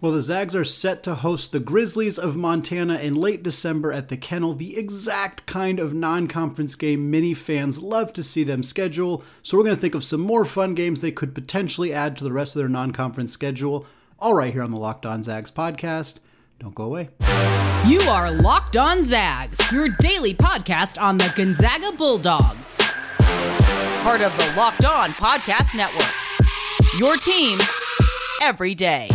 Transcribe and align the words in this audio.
Well, 0.00 0.10
the 0.12 0.22
Zags 0.22 0.56
are 0.56 0.64
set 0.64 1.04
to 1.04 1.14
host 1.14 1.52
the 1.52 1.60
Grizzlies 1.60 2.18
of 2.18 2.36
Montana 2.36 2.96
in 2.96 3.14
late 3.14 3.44
December 3.44 3.92
at 3.92 4.08
the 4.08 4.16
Kennel, 4.16 4.52
the 4.52 4.76
exact 4.76 5.46
kind 5.46 5.78
of 5.78 5.94
non 5.94 6.26
conference 6.26 6.74
game 6.74 7.10
many 7.12 7.32
fans 7.32 7.80
love 7.80 8.12
to 8.14 8.22
see 8.22 8.42
them 8.42 8.64
schedule. 8.64 9.22
So, 9.42 9.56
we're 9.56 9.62
going 9.64 9.76
to 9.76 9.80
think 9.80 9.94
of 9.94 10.02
some 10.02 10.20
more 10.20 10.44
fun 10.44 10.74
games 10.74 11.00
they 11.00 11.12
could 11.12 11.32
potentially 11.34 11.92
add 11.92 12.16
to 12.16 12.24
the 12.24 12.32
rest 12.32 12.56
of 12.56 12.58
their 12.58 12.68
non 12.68 12.90
conference 12.90 13.32
schedule, 13.32 13.86
all 14.18 14.34
right 14.34 14.52
here 14.52 14.64
on 14.64 14.72
the 14.72 14.80
Locked 14.80 15.06
On 15.06 15.22
Zags 15.22 15.52
podcast. 15.52 16.18
Don't 16.58 16.74
go 16.74 16.84
away. 16.84 17.10
You 17.86 18.00
are 18.00 18.32
Locked 18.32 18.76
On 18.76 19.04
Zags, 19.04 19.58
your 19.70 19.88
daily 20.00 20.34
podcast 20.34 21.00
on 21.00 21.18
the 21.18 21.32
Gonzaga 21.36 21.92
Bulldogs. 21.92 22.76
Part 24.02 24.22
of 24.22 24.36
the 24.36 24.52
Locked 24.56 24.84
On 24.84 25.10
Podcast 25.10 25.76
Network. 25.76 26.12
Your 26.98 27.16
team 27.16 27.58
every 28.42 28.74
day. 28.74 29.08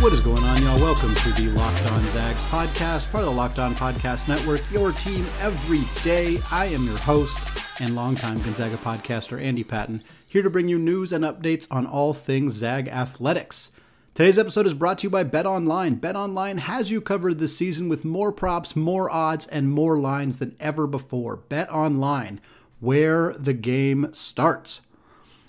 What 0.00 0.14
is 0.14 0.20
going 0.20 0.42
on, 0.42 0.62
y'all? 0.62 0.80
Welcome 0.80 1.14
to 1.14 1.32
the 1.32 1.48
Locked 1.50 1.92
On 1.92 2.00
Zags 2.06 2.42
podcast, 2.44 3.10
part 3.10 3.22
of 3.22 3.26
the 3.26 3.36
Locked 3.36 3.58
On 3.58 3.74
Podcast 3.74 4.28
Network, 4.28 4.62
your 4.70 4.92
team 4.92 5.26
every 5.40 5.82
day. 6.02 6.38
I 6.50 6.64
am 6.68 6.84
your 6.84 6.96
host 6.96 7.38
and 7.82 7.94
longtime 7.94 8.40
Gonzaga 8.40 8.78
podcaster, 8.78 9.38
Andy 9.38 9.62
Patton, 9.62 10.02
here 10.26 10.42
to 10.42 10.48
bring 10.48 10.70
you 10.70 10.78
news 10.78 11.12
and 11.12 11.22
updates 11.22 11.66
on 11.70 11.86
all 11.86 12.14
things 12.14 12.54
Zag 12.54 12.88
athletics. 12.88 13.72
Today's 14.14 14.38
episode 14.38 14.66
is 14.66 14.72
brought 14.72 14.96
to 15.00 15.02
you 15.02 15.10
by 15.10 15.22
Bet 15.22 15.44
Online. 15.44 15.96
Bet 15.96 16.16
Online 16.16 16.56
has 16.56 16.90
you 16.90 17.02
covered 17.02 17.38
this 17.38 17.54
season 17.54 17.90
with 17.90 18.02
more 18.02 18.32
props, 18.32 18.74
more 18.74 19.10
odds, 19.10 19.46
and 19.48 19.70
more 19.70 19.98
lines 19.98 20.38
than 20.38 20.56
ever 20.60 20.86
before. 20.86 21.36
Bet 21.36 21.70
Online, 21.70 22.40
where 22.80 23.34
the 23.34 23.52
game 23.52 24.08
starts. 24.14 24.80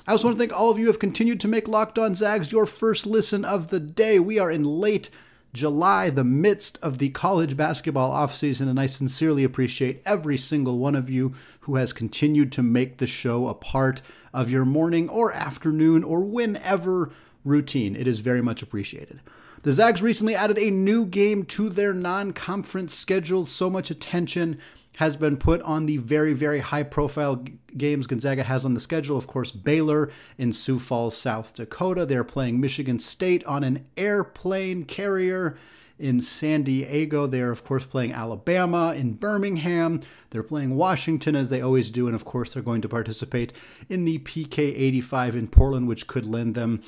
I 0.07 0.13
also 0.13 0.27
want 0.27 0.37
to 0.37 0.39
thank 0.39 0.59
all 0.59 0.71
of 0.71 0.79
you 0.79 0.85
who 0.85 0.91
have 0.91 0.99
continued 0.99 1.39
to 1.41 1.47
make 1.47 1.67
Locked 1.67 1.99
On 1.99 2.15
Zags 2.15 2.51
your 2.51 2.65
first 2.65 3.05
listen 3.05 3.45
of 3.45 3.67
the 3.67 3.79
day. 3.79 4.17
We 4.17 4.39
are 4.39 4.49
in 4.49 4.63
late 4.63 5.11
July, 5.53 6.09
the 6.09 6.23
midst 6.23 6.79
of 6.81 6.97
the 6.97 7.09
college 7.09 7.55
basketball 7.55 8.11
offseason, 8.11 8.67
and 8.67 8.79
I 8.79 8.87
sincerely 8.87 9.43
appreciate 9.43 10.01
every 10.03 10.37
single 10.37 10.79
one 10.79 10.95
of 10.95 11.09
you 11.09 11.33
who 11.61 11.75
has 11.75 11.93
continued 11.93 12.51
to 12.53 12.63
make 12.63 12.97
the 12.97 13.05
show 13.05 13.47
a 13.47 13.53
part 13.53 14.01
of 14.33 14.49
your 14.49 14.65
morning 14.65 15.07
or 15.07 15.31
afternoon 15.33 16.03
or 16.03 16.21
whenever 16.23 17.11
routine. 17.43 17.95
It 17.95 18.07
is 18.07 18.19
very 18.19 18.41
much 18.41 18.63
appreciated. 18.63 19.19
The 19.63 19.73
Zags 19.73 20.01
recently 20.01 20.33
added 20.33 20.57
a 20.57 20.71
new 20.71 21.05
game 21.05 21.43
to 21.45 21.69
their 21.69 21.93
non 21.93 22.33
conference 22.33 22.95
schedule. 22.95 23.45
So 23.45 23.69
much 23.69 23.91
attention 23.91 24.57
has 24.97 25.15
been 25.15 25.37
put 25.37 25.61
on 25.61 25.85
the 25.85 25.97
very, 25.97 26.33
very 26.33 26.59
high 26.59 26.83
profile 26.83 27.43
games 27.77 28.07
Gonzaga 28.07 28.43
has 28.43 28.65
on 28.65 28.73
the 28.73 28.79
schedule. 28.79 29.17
Of 29.17 29.27
course, 29.27 29.51
Baylor 29.51 30.11
in 30.37 30.51
Sioux 30.51 30.79
Falls, 30.79 31.17
South 31.17 31.53
Dakota. 31.53 32.05
They're 32.05 32.23
playing 32.23 32.59
Michigan 32.59 32.99
State 32.99 33.43
on 33.45 33.63
an 33.63 33.85
airplane 33.97 34.83
carrier 34.83 35.57
in 35.97 36.19
San 36.19 36.63
Diego. 36.63 37.27
They're, 37.27 37.51
of 37.51 37.63
course, 37.63 37.85
playing 37.85 38.11
Alabama 38.11 38.93
in 38.93 39.13
Birmingham. 39.13 40.01
They're 40.31 40.43
playing 40.43 40.75
Washington 40.75 41.35
as 41.35 41.49
they 41.49 41.61
always 41.61 41.91
do. 41.91 42.07
And, 42.07 42.15
of 42.15 42.25
course, 42.25 42.53
they're 42.53 42.63
going 42.63 42.81
to 42.81 42.89
participate 42.89 43.53
in 43.87 44.05
the 44.05 44.19
PK 44.19 44.59
85 44.59 45.35
in 45.35 45.47
Portland, 45.47 45.87
which 45.87 46.07
could 46.07 46.25
lend 46.25 46.55
them 46.55 46.81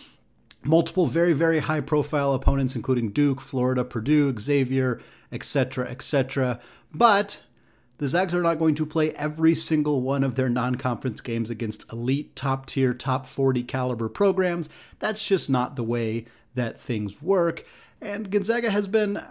multiple 0.65 1.07
very 1.07 1.33
very 1.33 1.59
high 1.59 1.81
profile 1.81 2.33
opponents 2.33 2.73
including 2.73 3.11
duke 3.11 3.41
florida 3.41 3.83
purdue 3.83 4.33
xavier 4.39 5.01
etc 5.29 5.85
etc 5.89 6.57
but 6.93 7.41
the 7.97 8.07
Zags 8.07 8.33
are 8.33 8.41
not 8.41 8.59
going 8.59 8.75
to 8.75 8.85
play 8.85 9.11
every 9.11 9.55
single 9.55 10.01
one 10.01 10.23
of 10.23 10.35
their 10.35 10.49
non 10.49 10.75
conference 10.75 11.21
games 11.21 11.49
against 11.49 11.91
elite, 11.91 12.35
top 12.35 12.65
tier, 12.65 12.93
top 12.93 13.25
40 13.25 13.63
caliber 13.63 14.09
programs. 14.09 14.69
That's 14.99 15.25
just 15.25 15.49
not 15.49 15.75
the 15.75 15.83
way 15.83 16.25
that 16.55 16.79
things 16.79 17.21
work. 17.21 17.65
And 18.01 18.29
Gonzaga 18.29 18.71
has 18.71 18.87
been 18.87 19.21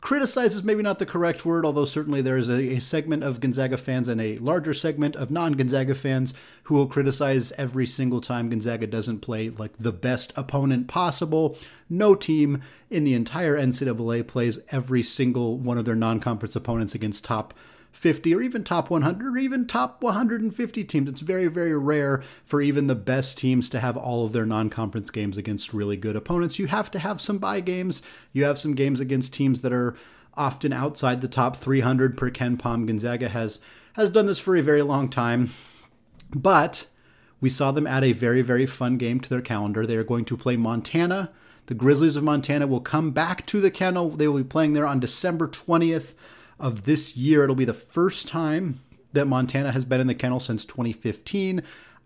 criticized 0.00 0.54
is 0.54 0.62
maybe 0.62 0.82
not 0.82 0.98
the 0.98 1.06
correct 1.06 1.44
word, 1.44 1.64
although 1.64 1.84
certainly 1.84 2.22
there 2.22 2.38
is 2.38 2.48
a, 2.48 2.76
a, 2.76 2.80
segment 2.80 3.22
of 3.22 3.40
Gonzaga 3.40 3.76
fans 3.76 4.08
and 4.08 4.20
a 4.20 4.38
larger 4.38 4.72
segment 4.72 5.16
of 5.16 5.30
non 5.30 5.52
Gonzaga 5.52 5.94
fans 5.94 6.32
who 6.64 6.74
will 6.74 6.86
criticize 6.86 7.52
every 7.52 7.86
single 7.86 8.20
time 8.20 8.48
Gonzaga 8.48 8.86
doesn't 8.86 9.20
play 9.20 9.50
like 9.50 9.76
the 9.78 9.92
best 9.92 10.32
opponent 10.36 10.88
possible. 10.88 11.58
No 11.88 12.14
team 12.14 12.62
in 12.88 13.04
the 13.04 13.14
entire 13.14 13.56
NCAA 13.56 14.26
plays 14.26 14.58
every 14.70 15.02
single 15.02 15.58
one 15.58 15.78
of 15.78 15.84
their 15.84 15.96
non 15.96 16.20
conference 16.20 16.56
opponents 16.56 16.94
against 16.94 17.24
top 17.24 17.52
50 17.92 18.34
or 18.34 18.40
even 18.40 18.64
top 18.64 18.90
100 18.90 19.34
or 19.34 19.38
even 19.38 19.66
top 19.66 20.02
150 20.02 20.84
teams. 20.84 21.08
It's 21.08 21.20
very, 21.20 21.48
very 21.48 21.76
rare 21.76 22.22
for 22.44 22.62
even 22.62 22.86
the 22.86 22.94
best 22.94 23.38
teams 23.38 23.68
to 23.70 23.80
have 23.80 23.96
all 23.96 24.24
of 24.24 24.32
their 24.32 24.46
non 24.46 24.70
conference 24.70 25.10
games 25.10 25.36
against 25.36 25.74
really 25.74 25.96
good 25.96 26.16
opponents. 26.16 26.58
You 26.58 26.66
have 26.68 26.90
to 26.92 26.98
have 26.98 27.20
some 27.20 27.38
bye 27.38 27.60
games. 27.60 28.02
You 28.32 28.44
have 28.44 28.58
some 28.58 28.74
games 28.74 29.00
against 29.00 29.32
teams 29.32 29.60
that 29.60 29.72
are 29.72 29.96
often 30.34 30.72
outside 30.72 31.20
the 31.20 31.28
top 31.28 31.56
300 31.56 32.16
per 32.16 32.30
KenPom. 32.30 32.86
Gonzaga 32.86 33.28
has, 33.28 33.60
has 33.94 34.10
done 34.10 34.26
this 34.26 34.38
for 34.38 34.56
a 34.56 34.62
very 34.62 34.82
long 34.82 35.08
time. 35.08 35.50
But 36.34 36.86
we 37.40 37.48
saw 37.48 37.72
them 37.72 37.86
add 37.86 38.04
a 38.04 38.12
very, 38.12 38.42
very 38.42 38.66
fun 38.66 38.96
game 38.96 39.20
to 39.20 39.28
their 39.28 39.40
calendar. 39.40 39.84
They 39.84 39.96
are 39.96 40.04
going 40.04 40.24
to 40.26 40.36
play 40.36 40.56
Montana. 40.56 41.30
The 41.66 41.74
Grizzlies 41.74 42.16
of 42.16 42.24
Montana 42.24 42.66
will 42.66 42.80
come 42.80 43.10
back 43.10 43.46
to 43.46 43.60
the 43.60 43.70
kennel. 43.70 44.10
They 44.10 44.28
will 44.28 44.38
be 44.38 44.44
playing 44.44 44.72
there 44.72 44.86
on 44.86 45.00
December 45.00 45.48
20th 45.48 46.14
of 46.60 46.84
this 46.84 47.16
year. 47.16 47.42
It'll 47.42 47.56
be 47.56 47.64
the 47.64 47.74
first 47.74 48.28
time 48.28 48.80
that 49.12 49.26
Montana 49.26 49.72
has 49.72 49.84
been 49.84 50.00
in 50.00 50.06
the 50.06 50.14
kennel 50.14 50.40
since 50.40 50.64
2015. 50.64 51.62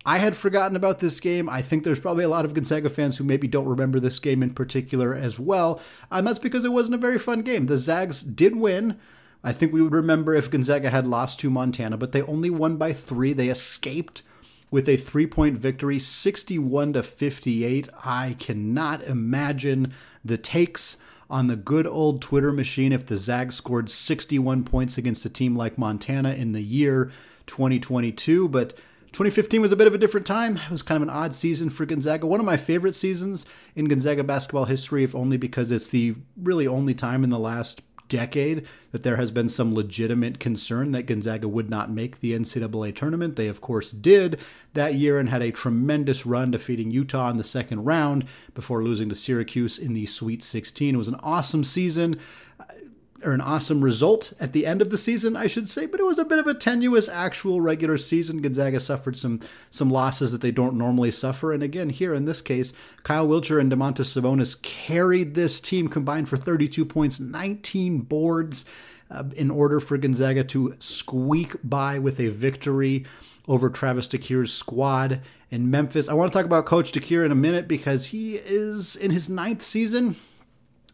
I 0.07 0.19
had 0.19 0.35
forgotten 0.35 0.75
about 0.75 0.99
this 0.99 1.19
game. 1.19 1.49
I 1.49 1.61
think 1.61 1.83
there's 1.83 1.99
probably 1.99 2.23
a 2.23 2.29
lot 2.29 2.45
of 2.45 2.53
Gonzaga 2.53 2.89
fans 2.89 3.17
who 3.17 3.23
maybe 3.23 3.47
don't 3.47 3.65
remember 3.65 3.99
this 3.99 4.19
game 4.19 4.43
in 4.43 4.53
particular 4.53 5.15
as 5.15 5.39
well. 5.39 5.81
And 6.11 6.27
that's 6.27 6.39
because 6.39 6.63
it 6.63 6.71
wasn't 6.71 6.95
a 6.95 6.99
very 6.99 7.17
fun 7.17 7.41
game. 7.41 7.65
The 7.65 7.79
Zags 7.79 8.21
did 8.21 8.55
win. 8.55 8.99
I 9.43 9.51
think 9.51 9.73
we 9.73 9.81
would 9.81 9.93
remember 9.93 10.35
if 10.35 10.49
Gonzaga 10.49 10.91
had 10.91 11.07
lost 11.07 11.39
to 11.39 11.49
Montana, 11.49 11.97
but 11.97 12.11
they 12.11 12.21
only 12.23 12.49
won 12.49 12.77
by 12.77 12.93
three. 12.93 13.33
They 13.33 13.49
escaped 13.49 14.21
with 14.69 14.87
a 14.87 14.97
three 14.97 15.27
point 15.27 15.57
victory, 15.57 15.99
61 15.99 16.93
to 16.93 17.03
58. 17.03 17.89
I 18.03 18.35
cannot 18.39 19.03
imagine 19.03 19.93
the 20.23 20.37
takes 20.37 20.97
on 21.29 21.47
the 21.47 21.55
good 21.55 21.87
old 21.87 22.21
Twitter 22.21 22.51
machine 22.51 22.91
if 22.91 23.05
the 23.05 23.17
Zags 23.17 23.55
scored 23.55 23.89
61 23.89 24.63
points 24.63 24.97
against 24.97 25.25
a 25.25 25.29
team 25.29 25.55
like 25.55 25.77
Montana 25.77 26.33
in 26.33 26.51
the 26.51 26.61
year 26.61 27.11
2022. 27.47 28.47
But 28.49 28.77
2015 29.11 29.61
was 29.61 29.71
a 29.71 29.75
bit 29.75 29.87
of 29.87 29.93
a 29.93 29.97
different 29.97 30.25
time. 30.25 30.57
It 30.57 30.71
was 30.71 30.81
kind 30.81 30.97
of 30.97 31.03
an 31.03 31.13
odd 31.13 31.33
season 31.33 31.69
for 31.69 31.85
Gonzaga. 31.85 32.27
One 32.27 32.39
of 32.39 32.45
my 32.45 32.57
favorite 32.57 32.95
seasons 32.95 33.45
in 33.75 33.85
Gonzaga 33.85 34.23
basketball 34.23 34.65
history, 34.65 35.03
if 35.03 35.15
only 35.15 35.37
because 35.37 35.71
it's 35.71 35.87
the 35.87 36.15
really 36.37 36.67
only 36.67 36.93
time 36.93 37.23
in 37.23 37.29
the 37.29 37.39
last 37.39 37.81
decade 38.07 38.65
that 38.91 39.03
there 39.03 39.15
has 39.17 39.31
been 39.31 39.49
some 39.49 39.73
legitimate 39.73 40.39
concern 40.39 40.91
that 40.91 41.05
Gonzaga 41.05 41.47
would 41.47 41.69
not 41.69 41.91
make 41.91 42.19
the 42.19 42.33
NCAA 42.33 42.95
tournament. 42.95 43.35
They, 43.35 43.47
of 43.47 43.61
course, 43.61 43.91
did 43.91 44.39
that 44.73 44.95
year 44.95 45.19
and 45.19 45.29
had 45.29 45.41
a 45.41 45.51
tremendous 45.51 46.25
run 46.25 46.51
defeating 46.51 46.91
Utah 46.91 47.29
in 47.29 47.37
the 47.37 47.43
second 47.43 47.85
round 47.85 48.25
before 48.53 48.83
losing 48.83 49.09
to 49.09 49.15
Syracuse 49.15 49.77
in 49.77 49.93
the 49.93 50.05
Sweet 50.05 50.43
16. 50.43 50.95
It 50.95 50.97
was 50.97 51.07
an 51.07 51.19
awesome 51.21 51.63
season 51.63 52.19
or 53.25 53.33
an 53.33 53.41
awesome 53.41 53.83
result 53.83 54.33
at 54.39 54.53
the 54.53 54.65
end 54.65 54.81
of 54.81 54.91
the 54.91 54.97
season, 54.97 55.35
I 55.35 55.47
should 55.47 55.67
say, 55.67 55.85
but 55.85 55.99
it 55.99 56.05
was 56.05 56.19
a 56.19 56.25
bit 56.25 56.39
of 56.39 56.47
a 56.47 56.53
tenuous 56.53 57.09
actual 57.09 57.59
regular 57.59 57.97
season. 57.97 58.41
Gonzaga 58.41 58.79
suffered 58.79 59.17
some 59.17 59.39
some 59.71 59.89
losses 59.89 60.31
that 60.31 60.41
they 60.41 60.51
don't 60.51 60.77
normally 60.77 61.11
suffer, 61.11 61.51
and 61.51 61.63
again 61.63 61.89
here 61.89 62.13
in 62.13 62.25
this 62.25 62.41
case, 62.41 62.71
Kyle 63.03 63.27
Wiltjer 63.27 63.59
and 63.59 63.71
Domantas 63.71 64.13
Sabonis 64.13 64.61
carried 64.61 65.33
this 65.33 65.59
team 65.59 65.87
combined 65.87 66.29
for 66.29 66.37
32 66.37 66.85
points, 66.85 67.19
19 67.19 68.01
boards, 68.01 68.63
uh, 69.09 69.23
in 69.35 69.49
order 69.49 69.79
for 69.79 69.97
Gonzaga 69.97 70.43
to 70.45 70.75
squeak 70.79 71.55
by 71.63 71.99
with 71.99 72.19
a 72.19 72.27
victory 72.27 73.05
over 73.47 73.69
Travis 73.69 74.07
DeCuire's 74.07 74.53
squad 74.53 75.21
in 75.51 75.69
Memphis. 75.69 76.09
I 76.09 76.13
want 76.13 76.31
to 76.31 76.37
talk 76.37 76.45
about 76.45 76.65
Coach 76.65 76.91
DeCuire 76.91 77.25
in 77.25 77.31
a 77.31 77.35
minute 77.35 77.67
because 77.67 78.07
he 78.07 78.35
is 78.35 78.95
in 78.95 79.11
his 79.11 79.29
ninth 79.29 79.61
season 79.61 80.15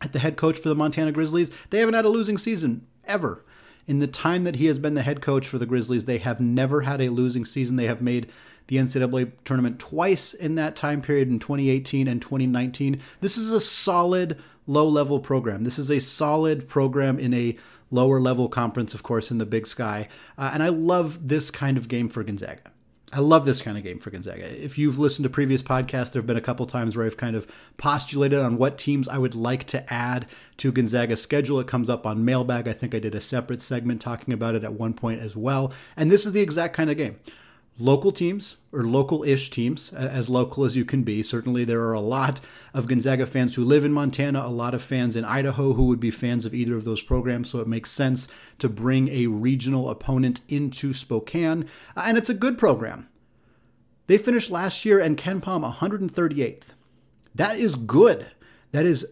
at 0.01 0.13
the 0.13 0.19
head 0.19 0.37
coach 0.37 0.57
for 0.57 0.69
the 0.69 0.75
Montana 0.75 1.11
Grizzlies. 1.11 1.51
They 1.69 1.79
haven't 1.79 1.95
had 1.95 2.05
a 2.05 2.09
losing 2.09 2.37
season 2.37 2.87
ever. 3.05 3.45
In 3.87 3.99
the 3.99 4.07
time 4.07 4.43
that 4.43 4.55
he 4.55 4.67
has 4.67 4.79
been 4.79 4.93
the 4.93 5.01
head 5.01 5.21
coach 5.21 5.47
for 5.47 5.57
the 5.57 5.65
Grizzlies, 5.65 6.05
they 6.05 6.19
have 6.19 6.39
never 6.39 6.81
had 6.81 7.01
a 7.01 7.09
losing 7.09 7.45
season. 7.45 7.75
They 7.75 7.87
have 7.87 8.01
made 8.01 8.31
the 8.67 8.77
NCAA 8.77 9.31
tournament 9.43 9.79
twice 9.79 10.33
in 10.33 10.55
that 10.55 10.75
time 10.75 11.01
period 11.01 11.29
in 11.29 11.39
2018 11.39 12.07
and 12.07 12.21
2019. 12.21 13.01
This 13.19 13.37
is 13.37 13.51
a 13.51 13.59
solid 13.59 14.39
low 14.67 14.87
level 14.87 15.19
program. 15.19 15.63
This 15.63 15.79
is 15.79 15.89
a 15.89 15.99
solid 15.99 16.67
program 16.69 17.19
in 17.19 17.33
a 17.33 17.57
lower 17.89 18.21
level 18.21 18.47
conference, 18.47 18.93
of 18.93 19.03
course, 19.03 19.31
in 19.31 19.39
the 19.39 19.45
big 19.45 19.67
sky. 19.67 20.07
Uh, 20.37 20.51
and 20.53 20.63
I 20.63 20.69
love 20.69 21.27
this 21.27 21.51
kind 21.51 21.77
of 21.77 21.87
game 21.87 22.07
for 22.07 22.23
Gonzaga. 22.23 22.71
I 23.13 23.19
love 23.19 23.45
this 23.45 23.61
kind 23.61 23.77
of 23.77 23.83
game 23.83 23.99
for 23.99 24.09
Gonzaga. 24.09 24.63
If 24.63 24.77
you've 24.77 24.97
listened 24.97 25.23
to 25.23 25.29
previous 25.29 25.61
podcasts, 25.61 26.13
there 26.13 26.21
have 26.21 26.27
been 26.27 26.37
a 26.37 26.41
couple 26.41 26.65
times 26.65 26.95
where 26.95 27.05
I've 27.05 27.17
kind 27.17 27.35
of 27.35 27.45
postulated 27.77 28.39
on 28.39 28.57
what 28.57 28.77
teams 28.77 29.07
I 29.07 29.17
would 29.17 29.35
like 29.35 29.65
to 29.67 29.93
add 29.93 30.27
to 30.57 30.71
Gonzaga's 30.71 31.21
schedule. 31.21 31.59
It 31.59 31.67
comes 31.67 31.89
up 31.89 32.05
on 32.05 32.23
Mailbag. 32.23 32.69
I 32.69 32.73
think 32.73 32.95
I 32.95 32.99
did 32.99 33.13
a 33.13 33.21
separate 33.21 33.61
segment 33.61 34.01
talking 34.01 34.33
about 34.33 34.55
it 34.55 34.63
at 34.63 34.73
one 34.73 34.93
point 34.93 35.21
as 35.21 35.35
well. 35.35 35.73
And 35.97 36.09
this 36.09 36.25
is 36.25 36.31
the 36.31 36.41
exact 36.41 36.73
kind 36.73 36.89
of 36.89 36.95
game. 36.95 37.19
Local 37.79 38.11
teams 38.11 38.57
or 38.71 38.83
local 38.83 39.23
ish 39.23 39.49
teams, 39.49 39.91
as 39.93 40.29
local 40.29 40.63
as 40.63 40.75
you 40.75 40.85
can 40.85 41.03
be. 41.03 41.21
Certainly, 41.23 41.65
there 41.65 41.81
are 41.81 41.93
a 41.93 41.99
lot 41.99 42.39
of 42.73 42.87
Gonzaga 42.87 43.25
fans 43.25 43.55
who 43.55 43.63
live 43.63 43.83
in 43.83 43.91
Montana, 43.91 44.45
a 44.45 44.49
lot 44.49 44.73
of 44.73 44.81
fans 44.81 45.15
in 45.15 45.25
Idaho 45.25 45.73
who 45.73 45.85
would 45.87 45.99
be 45.99 46.11
fans 46.11 46.45
of 46.45 46.53
either 46.53 46.75
of 46.75 46.85
those 46.85 47.01
programs. 47.01 47.49
So 47.49 47.59
it 47.59 47.67
makes 47.67 47.91
sense 47.91 48.27
to 48.59 48.69
bring 48.69 49.09
a 49.09 49.27
regional 49.27 49.89
opponent 49.89 50.41
into 50.47 50.93
Spokane. 50.93 51.65
Uh, 51.95 52.03
and 52.05 52.17
it's 52.17 52.29
a 52.29 52.35
good 52.35 52.57
program. 52.57 53.09
They 54.07 54.17
finished 54.17 54.51
last 54.51 54.85
year 54.85 54.99
and 54.99 55.17
KenPom 55.17 55.77
138th. 55.77 56.73
That 57.33 57.57
is 57.57 57.75
good. 57.75 58.27
That 58.71 58.85
is 58.85 59.05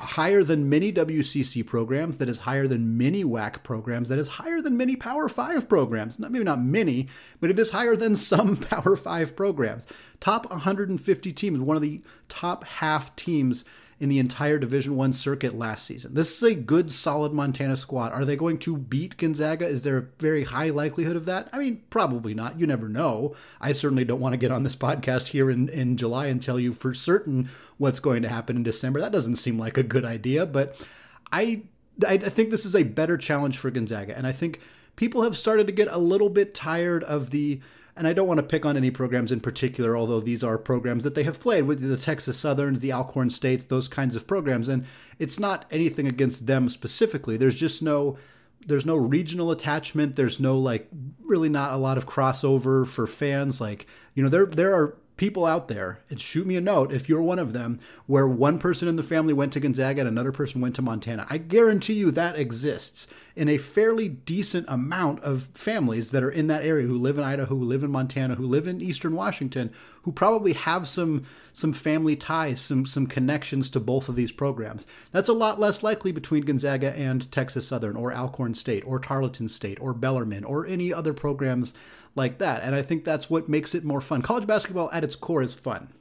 higher 0.00 0.42
than 0.42 0.68
many 0.68 0.92
WCC 0.92 1.66
programs, 1.66 2.18
that 2.18 2.28
is 2.28 2.38
higher 2.38 2.66
than 2.66 2.96
many 2.96 3.24
WAC 3.24 3.62
programs, 3.62 4.08
that 4.08 4.18
is 4.18 4.28
higher 4.28 4.60
than 4.60 4.76
many 4.76 4.96
Power 4.96 5.28
5 5.28 5.68
programs. 5.68 6.18
Not, 6.18 6.32
maybe 6.32 6.44
not 6.44 6.60
many, 6.60 7.08
but 7.40 7.50
it 7.50 7.58
is 7.58 7.70
higher 7.70 7.96
than 7.96 8.16
some 8.16 8.56
Power 8.70 8.96
5 8.96 9.36
programs. 9.36 9.86
Top 10.20 10.50
150 10.50 11.32
teams, 11.32 11.58
one 11.60 11.76
of 11.76 11.82
the 11.82 12.02
top 12.28 12.64
half 12.64 13.16
teams 13.16 13.64
in 13.98 14.08
the 14.08 14.18
entire 14.18 14.58
Division 14.58 14.96
One 14.96 15.12
circuit 15.12 15.56
last 15.56 15.84
season. 15.84 16.14
This 16.14 16.34
is 16.34 16.42
a 16.42 16.54
good, 16.54 16.90
solid 16.90 17.32
Montana 17.32 17.76
squad. 17.76 18.12
Are 18.12 18.24
they 18.24 18.34
going 18.34 18.58
to 18.60 18.76
beat 18.76 19.18
Gonzaga? 19.18 19.66
Is 19.66 19.82
there 19.82 19.98
a 19.98 20.06
very 20.18 20.44
high 20.44 20.70
likelihood 20.70 21.16
of 21.16 21.26
that? 21.26 21.48
I 21.52 21.58
mean, 21.58 21.82
probably 21.90 22.32
not. 22.32 22.58
You 22.58 22.66
never 22.66 22.88
know. 22.88 23.34
I 23.60 23.72
certainly 23.72 24.04
don't 24.04 24.20
want 24.20 24.32
to 24.32 24.38
get 24.38 24.50
on 24.50 24.62
this 24.62 24.76
podcast 24.76 25.28
here 25.28 25.50
in, 25.50 25.68
in 25.68 25.98
July 25.98 26.26
and 26.26 26.42
tell 26.42 26.58
you 26.58 26.72
for 26.72 26.94
certain 26.94 27.50
what's 27.76 28.00
going 28.00 28.22
to 28.22 28.28
happen 28.30 28.56
in 28.56 28.62
December. 28.62 29.00
That 29.00 29.12
doesn't 29.12 29.36
seem 29.36 29.58
like 29.58 29.76
a 29.76 29.82
good 29.82 30.04
idea, 30.04 30.46
but 30.46 30.82
I 31.30 31.62
I 32.06 32.16
think 32.16 32.50
this 32.50 32.64
is 32.64 32.74
a 32.74 32.82
better 32.82 33.18
challenge 33.18 33.58
for 33.58 33.70
Gonzaga, 33.70 34.16
and 34.16 34.26
I 34.26 34.32
think 34.32 34.60
people 34.96 35.22
have 35.22 35.36
started 35.36 35.66
to 35.66 35.72
get 35.72 35.88
a 35.90 35.98
little 35.98 36.30
bit 36.30 36.54
tired 36.54 37.04
of 37.04 37.28
the 37.28 37.60
and 37.96 38.06
I 38.06 38.12
don't 38.12 38.28
want 38.28 38.38
to 38.38 38.46
pick 38.46 38.64
on 38.64 38.76
any 38.76 38.90
programs 38.90 39.32
in 39.32 39.40
particular, 39.40 39.96
although 39.96 40.20
these 40.20 40.44
are 40.44 40.58
programs 40.58 41.04
that 41.04 41.14
they 41.14 41.24
have 41.24 41.40
played 41.40 41.64
with 41.64 41.80
the 41.80 41.96
Texas 41.96 42.38
Southerns, 42.38 42.80
the 42.80 42.92
Alcorn 42.92 43.30
States, 43.30 43.64
those 43.64 43.88
kinds 43.88 44.16
of 44.16 44.26
programs. 44.26 44.68
And 44.68 44.84
it's 45.18 45.38
not 45.38 45.66
anything 45.70 46.06
against 46.06 46.46
them 46.46 46.68
specifically. 46.68 47.36
There's 47.36 47.56
just 47.56 47.82
no 47.82 48.16
there's 48.66 48.86
no 48.86 48.96
regional 48.96 49.50
attachment. 49.50 50.16
There's 50.16 50.38
no 50.38 50.58
like 50.58 50.88
really 51.22 51.48
not 51.48 51.72
a 51.72 51.78
lot 51.78 51.98
of 51.98 52.06
crossover 52.06 52.86
for 52.86 53.06
fans. 53.06 53.60
Like, 53.60 53.86
you 54.14 54.22
know, 54.22 54.28
there 54.28 54.46
there 54.46 54.74
are 54.74 54.96
people 55.20 55.44
out 55.44 55.68
there, 55.68 56.00
and 56.08 56.18
shoot 56.18 56.46
me 56.46 56.56
a 56.56 56.62
note 56.62 56.90
if 56.90 57.06
you're 57.06 57.20
one 57.20 57.38
of 57.38 57.52
them, 57.52 57.78
where 58.06 58.26
one 58.26 58.58
person 58.58 58.88
in 58.88 58.96
the 58.96 59.02
family 59.02 59.34
went 59.34 59.52
to 59.52 59.60
Gonzaga 59.60 60.00
and 60.00 60.08
another 60.08 60.32
person 60.32 60.62
went 60.62 60.74
to 60.76 60.82
Montana. 60.82 61.26
I 61.28 61.36
guarantee 61.36 61.92
you 61.92 62.10
that 62.12 62.38
exists 62.38 63.06
in 63.36 63.46
a 63.46 63.58
fairly 63.58 64.08
decent 64.08 64.64
amount 64.66 65.22
of 65.22 65.48
families 65.52 66.10
that 66.12 66.22
are 66.22 66.30
in 66.30 66.46
that 66.46 66.64
area 66.64 66.86
who 66.86 66.96
live 66.96 67.18
in 67.18 67.24
Idaho, 67.24 67.54
who 67.54 67.64
live 67.64 67.84
in 67.84 67.90
Montana, 67.90 68.36
who 68.36 68.46
live 68.46 68.66
in 68.66 68.80
Eastern 68.80 69.14
Washington, 69.14 69.70
who 70.02 70.12
probably 70.12 70.54
have 70.54 70.88
some 70.88 71.24
some 71.52 71.74
family 71.74 72.16
ties, 72.16 72.60
some 72.60 72.86
some 72.86 73.06
connections 73.06 73.68
to 73.70 73.80
both 73.80 74.08
of 74.08 74.16
these 74.16 74.32
programs. 74.32 74.86
That's 75.12 75.28
a 75.28 75.34
lot 75.34 75.60
less 75.60 75.82
likely 75.82 76.12
between 76.12 76.44
Gonzaga 76.44 76.96
and 76.96 77.30
Texas 77.30 77.68
Southern 77.68 77.96
or 77.96 78.12
Alcorn 78.12 78.54
State 78.54 78.84
or 78.86 78.98
Tarleton 78.98 79.48
State 79.48 79.78
or 79.80 79.92
Bellarmine 79.92 80.44
or 80.44 80.66
any 80.66 80.92
other 80.92 81.12
programs 81.12 81.74
like 82.14 82.38
that. 82.38 82.62
And 82.62 82.74
I 82.74 82.82
think 82.82 83.04
that's 83.04 83.30
what 83.30 83.48
makes 83.48 83.74
it 83.74 83.84
more 83.84 84.00
fun. 84.00 84.22
College 84.22 84.46
basketball 84.46 84.90
at 84.92 85.04
its 85.04 85.16
core 85.16 85.42
is 85.42 85.54
fun. 85.54 85.92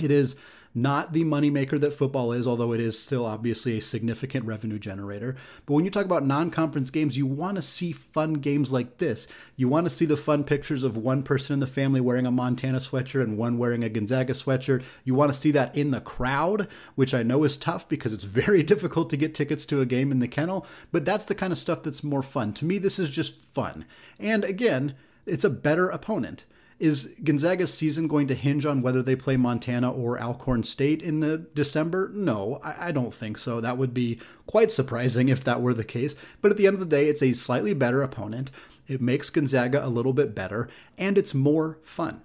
It 0.00 0.10
is 0.10 0.36
not 0.74 1.12
the 1.12 1.24
moneymaker 1.24 1.78
that 1.80 1.92
football 1.92 2.32
is, 2.32 2.46
although 2.46 2.72
it 2.72 2.80
is 2.80 2.98
still 2.98 3.24
obviously 3.24 3.78
a 3.78 3.80
significant 3.80 4.44
revenue 4.44 4.78
generator. 4.78 5.36
But 5.66 5.74
when 5.74 5.84
you 5.84 5.90
talk 5.90 6.04
about 6.04 6.26
non 6.26 6.50
conference 6.50 6.90
games, 6.90 7.16
you 7.16 7.26
want 7.26 7.56
to 7.56 7.62
see 7.62 7.92
fun 7.92 8.34
games 8.34 8.72
like 8.72 8.98
this. 8.98 9.28
You 9.56 9.68
want 9.68 9.86
to 9.86 9.94
see 9.94 10.04
the 10.04 10.16
fun 10.16 10.42
pictures 10.42 10.82
of 10.82 10.96
one 10.96 11.22
person 11.22 11.54
in 11.54 11.60
the 11.60 11.66
family 11.66 12.00
wearing 12.00 12.26
a 12.26 12.32
Montana 12.32 12.78
sweatshirt 12.78 13.22
and 13.22 13.38
one 13.38 13.56
wearing 13.56 13.84
a 13.84 13.88
Gonzaga 13.88 14.32
sweatshirt. 14.32 14.82
You 15.04 15.14
want 15.14 15.32
to 15.32 15.38
see 15.38 15.52
that 15.52 15.76
in 15.76 15.92
the 15.92 16.00
crowd, 16.00 16.66
which 16.96 17.14
I 17.14 17.22
know 17.22 17.44
is 17.44 17.56
tough 17.56 17.88
because 17.88 18.12
it's 18.12 18.24
very 18.34 18.62
difficult 18.62 19.10
to 19.10 19.16
get 19.16 19.34
tickets 19.34 19.64
to 19.66 19.80
a 19.80 19.86
game 19.86 20.10
in 20.10 20.18
the 20.18 20.28
kennel. 20.28 20.66
But 20.90 21.04
that's 21.04 21.24
the 21.24 21.34
kind 21.34 21.52
of 21.52 21.58
stuff 21.58 21.82
that's 21.82 22.02
more 22.02 22.22
fun. 22.22 22.52
To 22.54 22.64
me, 22.64 22.78
this 22.78 22.98
is 22.98 23.10
just 23.10 23.36
fun. 23.36 23.84
And 24.18 24.44
again, 24.44 24.94
it's 25.26 25.44
a 25.44 25.50
better 25.50 25.88
opponent. 25.88 26.44
Is 26.84 27.14
Gonzaga's 27.24 27.72
season 27.72 28.08
going 28.08 28.26
to 28.26 28.34
hinge 28.34 28.66
on 28.66 28.82
whether 28.82 29.02
they 29.02 29.16
play 29.16 29.38
Montana 29.38 29.90
or 29.90 30.20
Alcorn 30.20 30.64
State 30.64 31.00
in 31.00 31.20
the 31.20 31.38
December? 31.38 32.10
No, 32.12 32.60
I, 32.62 32.88
I, 32.88 32.92
don't 32.92 33.14
think 33.14 33.38
so. 33.38 33.58
That 33.58 33.78
would 33.78 33.94
be 33.94 34.20
quite 34.46 34.70
surprising 34.70 35.30
if 35.30 35.42
that 35.44 35.62
were 35.62 35.72
the 35.72 35.82
case. 35.82 36.14
But 36.42 36.50
at 36.50 36.58
the 36.58 36.66
end 36.66 36.74
of 36.74 36.80
the 36.80 36.96
day, 36.96 37.08
it's 37.08 37.22
a 37.22 37.32
slightly 37.32 37.72
better 37.72 38.02
opponent. 38.02 38.50
It 38.86 39.00
makes 39.00 39.30
Gonzaga 39.30 39.82
a 39.82 39.88
little 39.88 40.12
bit 40.12 40.34
better, 40.34 40.68
and 40.98 41.16
it's 41.16 41.32
more 41.32 41.78
fun 41.82 42.20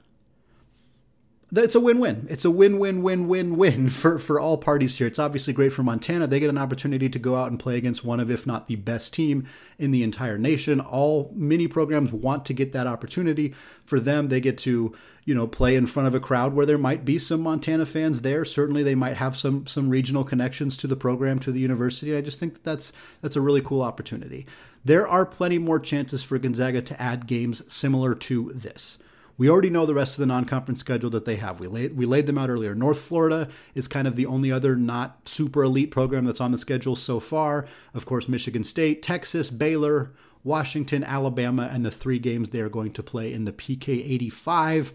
it's 1.52 1.76
a 1.76 1.80
win-win. 1.80 2.28
It's 2.30 2.46
a 2.46 2.52
win-win-win-win-win 2.52 3.90
for, 3.90 4.20
for 4.20 4.40
all 4.40 4.58
parties 4.58 4.98
here. 4.98 5.08
It's 5.08 5.20
obviously 5.20 5.54
great 5.54 5.74
for 5.74 5.84
Montana. 5.84 6.28
They 6.28 6.40
get 6.40 6.50
an 6.50 6.58
opportunity 6.58 7.10
to 7.10 7.20
go 7.20 7.36
out 7.36 7.50
and 7.50 7.60
play 7.60 7.78
against 7.78 8.04
one 8.04 8.20
of, 8.20 8.30
if 8.30 8.46
not 8.46 8.68
the 8.68 8.76
best 8.76 9.14
team 9.14 9.46
in 9.78 9.92
the 9.92 10.04
entire 10.04 10.38
nation. 10.38 10.80
All 10.80 11.32
mini 11.36 11.68
programs 11.68 12.14
want 12.14 12.46
to 12.46 12.54
get 12.54 12.72
that 12.74 12.88
opportunity. 12.88 13.54
For 13.84 14.00
them, 14.00 14.28
they 14.28 14.40
get 14.40 14.60
to, 14.60 14.94
you 15.26 15.34
know, 15.34 15.48
play 15.48 15.76
in 15.76 15.88
front 15.88 16.08
of 16.08 16.14
a 16.14 16.20
crowd 16.20 16.54
where 16.54 16.66
there 16.68 16.78
might 16.78 17.04
be 17.04 17.18
some 17.18 17.42
Montana 17.42 17.86
fans 17.86 18.22
there. 18.22 18.46
Certainly, 18.46 18.84
they 18.84 18.96
might 18.96 19.18
have 19.18 19.36
some 19.36 19.66
some 19.66 19.90
regional 19.90 20.24
connections 20.24 20.78
to 20.78 20.88
the 20.88 20.96
program, 20.96 21.40
to 21.40 21.52
the 21.52 21.60
university. 21.60 22.12
And 22.12 22.18
I 22.18 22.22
just 22.22 22.40
think 22.40 22.54
that 22.54 22.64
that's 22.64 22.92
that's 23.22 23.36
a 23.36 23.42
really 23.42 23.62
cool 23.62 23.82
opportunity. 23.82 24.46
There 24.86 25.08
are 25.08 25.26
plenty 25.26 25.58
more 25.58 25.80
chances 25.80 26.22
for 26.24 26.38
Gonzaga 26.38 26.82
to 26.84 27.02
add 27.02 27.28
games 27.28 27.64
similar 27.72 28.14
to 28.16 28.52
this. 28.54 28.98
We 29.40 29.50
already 29.50 29.70
know 29.70 29.86
the 29.86 29.94
rest 29.94 30.16
of 30.16 30.20
the 30.20 30.26
non-conference 30.26 30.82
schedule 30.82 31.10
that 31.12 31.24
they 31.24 31.38
have. 31.38 31.62
We 31.62 31.68
laid 31.68 31.96
we 31.96 32.06
laid 32.06 32.26
them 32.26 32.38
out 32.38 32.50
earlier. 32.50 32.76
North 32.76 33.00
Florida 33.00 33.48
is 33.74 33.88
kind 33.88 34.06
of 34.06 34.18
the 34.18 34.26
only 34.26 34.52
other 34.52 34.76
not 34.76 35.30
super 35.30 35.64
elite 35.64 35.92
program 35.92 36.26
that's 36.26 36.42
on 36.42 36.52
the 36.52 36.58
schedule 36.58 36.98
so 36.98 37.22
far. 37.22 37.66
Of 37.94 38.06
course, 38.06 38.28
Michigan 38.28 38.66
State, 38.66 39.02
Texas, 39.02 39.50
Baylor, 39.50 40.12
Washington, 40.44 41.06
Alabama, 41.06 41.70
and 41.72 41.86
the 41.86 41.90
three 41.90 42.20
games 42.20 42.50
they 42.50 42.60
are 42.60 42.68
going 42.68 42.92
to 42.92 43.02
play 43.02 43.32
in 43.32 43.46
the 43.46 43.54
PK 43.54 43.88
85. 43.88 44.92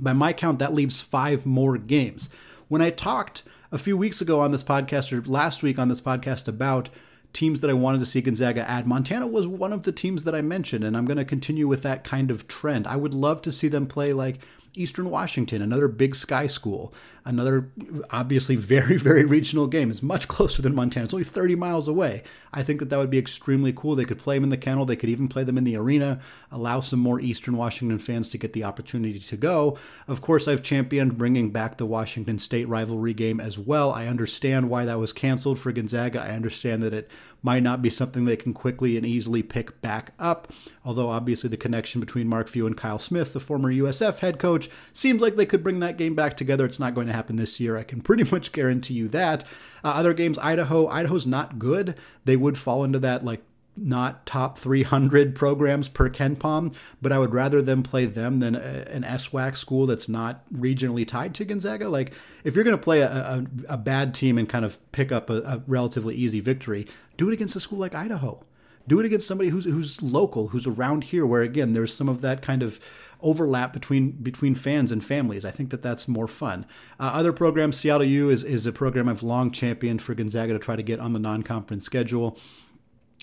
By 0.00 0.12
my 0.12 0.32
count, 0.32 0.58
that 0.58 0.74
leaves 0.74 1.00
five 1.00 1.46
more 1.46 1.78
games. 1.78 2.28
When 2.66 2.82
I 2.82 2.90
talked 2.90 3.44
a 3.70 3.78
few 3.78 3.96
weeks 3.96 4.20
ago 4.20 4.40
on 4.40 4.50
this 4.50 4.64
podcast, 4.64 5.12
or 5.12 5.22
last 5.22 5.62
week 5.62 5.78
on 5.78 5.88
this 5.88 6.00
podcast, 6.00 6.48
about 6.48 6.88
teams 7.36 7.60
that 7.60 7.68
I 7.68 7.74
wanted 7.74 7.98
to 7.98 8.06
see 8.06 8.22
Gonzaga 8.22 8.68
add. 8.68 8.86
Montana 8.86 9.26
was 9.26 9.46
one 9.46 9.70
of 9.70 9.82
the 9.82 9.92
teams 9.92 10.24
that 10.24 10.34
I 10.34 10.40
mentioned, 10.40 10.84
and 10.84 10.96
I'm 10.96 11.04
going 11.04 11.18
to 11.18 11.24
continue 11.24 11.68
with 11.68 11.82
that 11.82 12.02
kind 12.02 12.30
of 12.30 12.48
trend. 12.48 12.86
I 12.86 12.96
would 12.96 13.12
love 13.12 13.42
to 13.42 13.52
see 13.52 13.68
them 13.68 13.86
play 13.86 14.14
like 14.14 14.38
Eastern 14.76 15.10
Washington, 15.10 15.62
another 15.62 15.88
big 15.88 16.14
sky 16.14 16.46
school, 16.46 16.92
another 17.24 17.70
obviously 18.10 18.56
very, 18.56 18.96
very 18.98 19.24
regional 19.24 19.66
game. 19.66 19.90
It's 19.90 20.02
much 20.02 20.28
closer 20.28 20.62
than 20.62 20.74
Montana. 20.74 21.04
It's 21.04 21.14
only 21.14 21.24
30 21.24 21.56
miles 21.56 21.88
away. 21.88 22.22
I 22.52 22.62
think 22.62 22.80
that 22.80 22.90
that 22.90 22.98
would 22.98 23.10
be 23.10 23.18
extremely 23.18 23.72
cool. 23.72 23.96
They 23.96 24.04
could 24.04 24.18
play 24.18 24.36
them 24.36 24.44
in 24.44 24.50
the 24.50 24.56
kennel. 24.56 24.84
They 24.84 24.96
could 24.96 25.08
even 25.08 25.28
play 25.28 25.44
them 25.44 25.58
in 25.58 25.64
the 25.64 25.76
arena, 25.76 26.20
allow 26.50 26.80
some 26.80 27.00
more 27.00 27.20
Eastern 27.20 27.56
Washington 27.56 27.98
fans 27.98 28.28
to 28.30 28.38
get 28.38 28.52
the 28.52 28.64
opportunity 28.64 29.18
to 29.18 29.36
go. 29.36 29.78
Of 30.06 30.20
course, 30.20 30.46
I've 30.46 30.62
championed 30.62 31.18
bringing 31.18 31.50
back 31.50 31.76
the 31.76 31.86
Washington 31.86 32.38
State 32.38 32.68
rivalry 32.68 33.14
game 33.14 33.40
as 33.40 33.58
well. 33.58 33.90
I 33.92 34.06
understand 34.06 34.70
why 34.70 34.84
that 34.84 34.98
was 34.98 35.12
canceled 35.12 35.58
for 35.58 35.72
Gonzaga. 35.72 36.20
I 36.20 36.30
understand 36.30 36.82
that 36.82 36.92
it 36.92 37.10
might 37.42 37.62
not 37.62 37.80
be 37.80 37.90
something 37.90 38.24
they 38.24 38.36
can 38.36 38.52
quickly 38.52 38.96
and 38.96 39.06
easily 39.06 39.42
pick 39.42 39.80
back 39.80 40.12
up, 40.18 40.52
although 40.84 41.10
obviously 41.10 41.48
the 41.48 41.56
connection 41.56 42.00
between 42.00 42.28
Mark 42.28 42.48
Few 42.48 42.66
and 42.66 42.76
Kyle 42.76 42.98
Smith, 42.98 43.32
the 43.32 43.40
former 43.40 43.72
USF 43.72 44.18
head 44.18 44.38
coach, 44.38 44.65
seems 44.92 45.22
like 45.22 45.36
they 45.36 45.46
could 45.46 45.62
bring 45.62 45.80
that 45.80 45.96
game 45.96 46.14
back 46.14 46.36
together. 46.36 46.64
It's 46.64 46.80
not 46.80 46.94
going 46.94 47.06
to 47.06 47.12
happen 47.12 47.36
this 47.36 47.60
year. 47.60 47.76
I 47.76 47.82
can 47.82 48.00
pretty 48.00 48.24
much 48.30 48.52
guarantee 48.52 48.94
you 48.94 49.08
that. 49.08 49.44
Uh, 49.84 49.88
other 49.88 50.14
games, 50.14 50.38
Idaho. 50.38 50.88
Idaho's 50.88 51.26
not 51.26 51.58
good. 51.58 51.96
They 52.24 52.36
would 52.36 52.58
fall 52.58 52.84
into 52.84 52.98
that 53.00 53.24
like 53.24 53.42
not 53.76 54.24
top 54.26 54.56
300 54.56 55.34
programs 55.34 55.88
per 55.88 56.08
KenPom, 56.08 56.74
but 57.02 57.12
I 57.12 57.18
would 57.18 57.34
rather 57.34 57.60
them 57.60 57.82
play 57.82 58.06
them 58.06 58.40
than 58.40 58.54
a, 58.54 58.86
an 58.90 59.02
SWAC 59.02 59.56
school 59.56 59.86
that's 59.86 60.08
not 60.08 60.50
regionally 60.52 61.06
tied 61.06 61.34
to 61.34 61.44
Gonzaga. 61.44 61.88
Like, 61.88 62.14
if 62.44 62.54
you're 62.54 62.64
going 62.64 62.76
to 62.76 62.82
play 62.82 63.00
a, 63.00 63.10
a, 63.10 63.46
a, 63.68 63.76
bad 63.76 64.14
team 64.14 64.38
and 64.38 64.48
kind 64.48 64.64
of 64.64 64.78
pick 64.92 65.12
up 65.12 65.28
a, 65.30 65.42
a 65.42 65.62
relatively 65.66 66.14
easy 66.14 66.40
victory, 66.40 66.86
do 67.16 67.28
it 67.28 67.34
against 67.34 67.56
a 67.56 67.60
school 67.60 67.78
like 67.78 67.94
Idaho. 67.94 68.42
Do 68.88 69.00
it 69.00 69.06
against 69.06 69.26
somebody 69.26 69.50
who's 69.50 69.64
who's 69.64 70.00
local, 70.02 70.48
who's 70.48 70.66
around 70.66 71.04
here, 71.04 71.26
where 71.26 71.42
again 71.42 71.72
there's 71.72 71.94
some 71.94 72.08
of 72.08 72.20
that 72.22 72.42
kind 72.42 72.62
of 72.62 72.80
overlap 73.20 73.72
between 73.72 74.12
between 74.12 74.54
fans 74.54 74.92
and 74.92 75.04
families. 75.04 75.44
I 75.44 75.50
think 75.50 75.70
that 75.70 75.82
that's 75.82 76.06
more 76.06 76.28
fun. 76.28 76.66
Uh, 77.00 77.10
other 77.14 77.32
programs, 77.32 77.76
Seattle 77.76 78.06
U 78.06 78.30
is 78.30 78.44
is 78.44 78.66
a 78.66 78.72
program 78.72 79.08
I've 79.08 79.22
long 79.22 79.50
championed 79.50 80.02
for 80.02 80.14
Gonzaga 80.14 80.52
to 80.52 80.58
try 80.58 80.76
to 80.76 80.82
get 80.82 81.00
on 81.00 81.12
the 81.12 81.18
non-conference 81.18 81.84
schedule. 81.84 82.38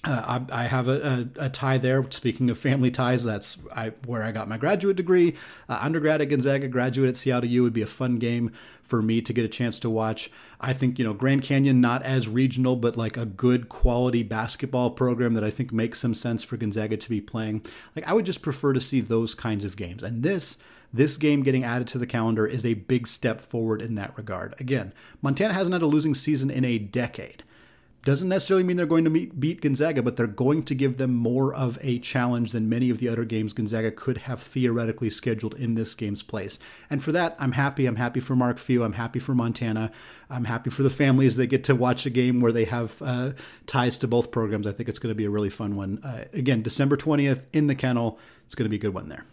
Uh, 0.05 0.41
I, 0.51 0.63
I, 0.63 0.63
have 0.65 0.89
a, 0.89 1.29
a, 1.39 1.45
a, 1.45 1.49
tie 1.49 1.77
there. 1.77 2.05
Speaking 2.11 2.49
of 2.49 2.57
family 2.57 2.91
ties, 2.91 3.23
that's 3.23 3.57
I, 3.73 3.93
where 4.05 4.21
I 4.21 4.33
got 4.33 4.49
my 4.49 4.57
graduate 4.57 4.97
degree. 4.97 5.33
Uh, 5.69 5.79
undergrad 5.81 6.19
at 6.19 6.27
Gonzaga, 6.27 6.67
graduate 6.67 7.07
at 7.07 7.15
Seattle 7.15 7.49
U 7.49 7.63
would 7.63 7.71
be 7.71 7.81
a 7.81 7.87
fun 7.87 8.17
game 8.17 8.51
for 8.81 9.01
me 9.01 9.21
to 9.21 9.31
get 9.31 9.45
a 9.45 9.49
chance 9.49 9.79
to 9.79 9.89
watch. 9.89 10.29
I 10.59 10.73
think, 10.73 10.99
you 10.99 11.05
know, 11.05 11.13
Grand 11.13 11.43
Canyon, 11.43 11.79
not 11.79 12.03
as 12.03 12.27
regional, 12.27 12.75
but 12.75 12.97
like 12.97 13.15
a 13.15 13.25
good 13.25 13.69
quality 13.69 14.23
basketball 14.23 14.91
program 14.91 15.35
that 15.35 15.43
I 15.43 15.49
think 15.49 15.71
makes 15.71 15.99
some 15.99 16.13
sense 16.13 16.43
for 16.43 16.57
Gonzaga 16.57 16.97
to 16.97 17.09
be 17.09 17.21
playing. 17.21 17.65
Like, 17.95 18.05
I 18.05 18.11
would 18.11 18.25
just 18.25 18.41
prefer 18.41 18.73
to 18.73 18.81
see 18.81 18.99
those 18.99 19.33
kinds 19.33 19.63
of 19.63 19.77
games. 19.77 20.03
And 20.03 20.21
this, 20.21 20.57
this 20.91 21.15
game 21.15 21.43
getting 21.43 21.63
added 21.63 21.87
to 21.89 21.97
the 21.97 22.05
calendar 22.05 22.45
is 22.45 22.65
a 22.65 22.73
big 22.73 23.07
step 23.07 23.39
forward 23.39 23.81
in 23.81 23.95
that 23.95 24.17
regard. 24.17 24.53
Again, 24.59 24.93
Montana 25.21 25.53
hasn't 25.53 25.73
had 25.73 25.81
a 25.81 25.87
losing 25.87 26.13
season 26.13 26.51
in 26.51 26.65
a 26.65 26.77
decade. 26.77 27.43
Doesn't 28.03 28.27
necessarily 28.27 28.65
mean 28.65 28.75
they're 28.75 28.85
going 28.85 29.05
to 29.05 29.09
meet, 29.09 29.39
beat 29.39 29.61
Gonzaga, 29.61 30.03
but 30.03 30.17
they're 30.17 30.27
going 30.27 30.63
to 30.63 30.75
give 30.75 30.97
them 30.97 31.13
more 31.13 31.55
of 31.55 31.77
a 31.81 31.99
challenge 31.99 32.51
than 32.51 32.67
many 32.67 32.89
of 32.89 32.97
the 32.97 33.07
other 33.07 33.23
games 33.23 33.53
Gonzaga 33.53 33.91
could 33.91 34.17
have 34.17 34.41
theoretically 34.41 35.09
scheduled 35.09 35.53
in 35.53 35.75
this 35.75 35.95
game's 35.95 36.21
place. 36.21 36.59
And 36.89 37.01
for 37.01 37.13
that, 37.13 37.33
I'm 37.39 37.53
happy. 37.53 37.85
I'm 37.85 37.95
happy 37.95 38.19
for 38.19 38.35
Mark 38.35 38.59
Few. 38.59 38.83
I'm 38.83 38.93
happy 38.93 39.19
for 39.19 39.33
Montana. 39.33 39.89
I'm 40.29 40.43
happy 40.43 40.69
for 40.69 40.83
the 40.83 40.89
families 40.89 41.37
that 41.37 41.47
get 41.47 41.63
to 41.65 41.75
watch 41.75 42.05
a 42.05 42.09
game 42.09 42.41
where 42.41 42.51
they 42.51 42.65
have 42.65 43.01
uh, 43.01 43.31
ties 43.67 43.97
to 43.99 44.07
both 44.09 44.31
programs. 44.31 44.67
I 44.67 44.73
think 44.73 44.89
it's 44.89 44.99
going 44.99 45.11
to 45.11 45.15
be 45.15 45.25
a 45.25 45.29
really 45.29 45.49
fun 45.49 45.77
one. 45.77 46.01
Uh, 46.03 46.25
again, 46.33 46.61
December 46.61 46.97
20th 46.97 47.45
in 47.53 47.67
the 47.67 47.75
kennel. 47.75 48.19
It's 48.45 48.55
going 48.55 48.65
to 48.65 48.69
be 48.69 48.75
a 48.75 48.79
good 48.79 48.93
one 48.93 49.07
there. 49.07 49.25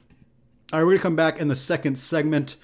All 0.73 0.79
right, 0.79 0.85
we're 0.85 0.93
going 0.93 0.99
to 0.99 1.03
come 1.03 1.17
back 1.17 1.41
in 1.41 1.49
the 1.49 1.57
second 1.57 1.99
segment. 1.99 2.55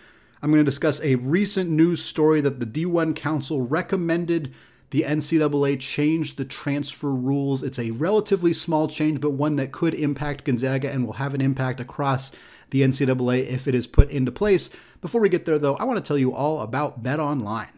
I'm 0.41 0.53
going 0.53 0.65
to 0.65 0.71
discuss 0.71 1.01
a 1.01 1.17
recent 1.17 1.69
news 1.69 2.01
story 2.01 2.41
that 2.43 2.61
the 2.61 2.67
D1 2.67 3.17
Council 3.17 3.63
recommended 3.63 4.55
the 4.90 5.02
NCAA 5.02 5.81
changed 5.81 6.37
the 6.37 6.45
transfer 6.45 7.12
rules. 7.12 7.62
It's 7.62 7.78
a 7.78 7.90
relatively 7.90 8.52
small 8.52 8.88
change, 8.88 9.21
but 9.21 9.33
one 9.33 9.57
that 9.57 9.73
could 9.73 9.95
impact 9.95 10.45
Gonzaga 10.45 10.90
and 10.90 11.05
will 11.05 11.14
have 11.14 11.35
an 11.35 11.40
impact 11.40 11.81
across 11.81 12.31
the 12.71 12.83
NCAA 12.83 13.47
if 13.47 13.66
it 13.66 13.75
is 13.75 13.87
put 13.87 14.11
into 14.11 14.31
place. 14.31 14.71
Before 15.00 15.21
we 15.21 15.28
get 15.28 15.45
there, 15.45 15.59
though, 15.59 15.76
I 15.76 15.85
want 15.85 16.02
to 16.02 16.07
tell 16.07 16.19
you 16.19 16.33
all 16.33 16.61
about 16.61 17.02
Bet 17.02 17.21
Online. 17.21 17.69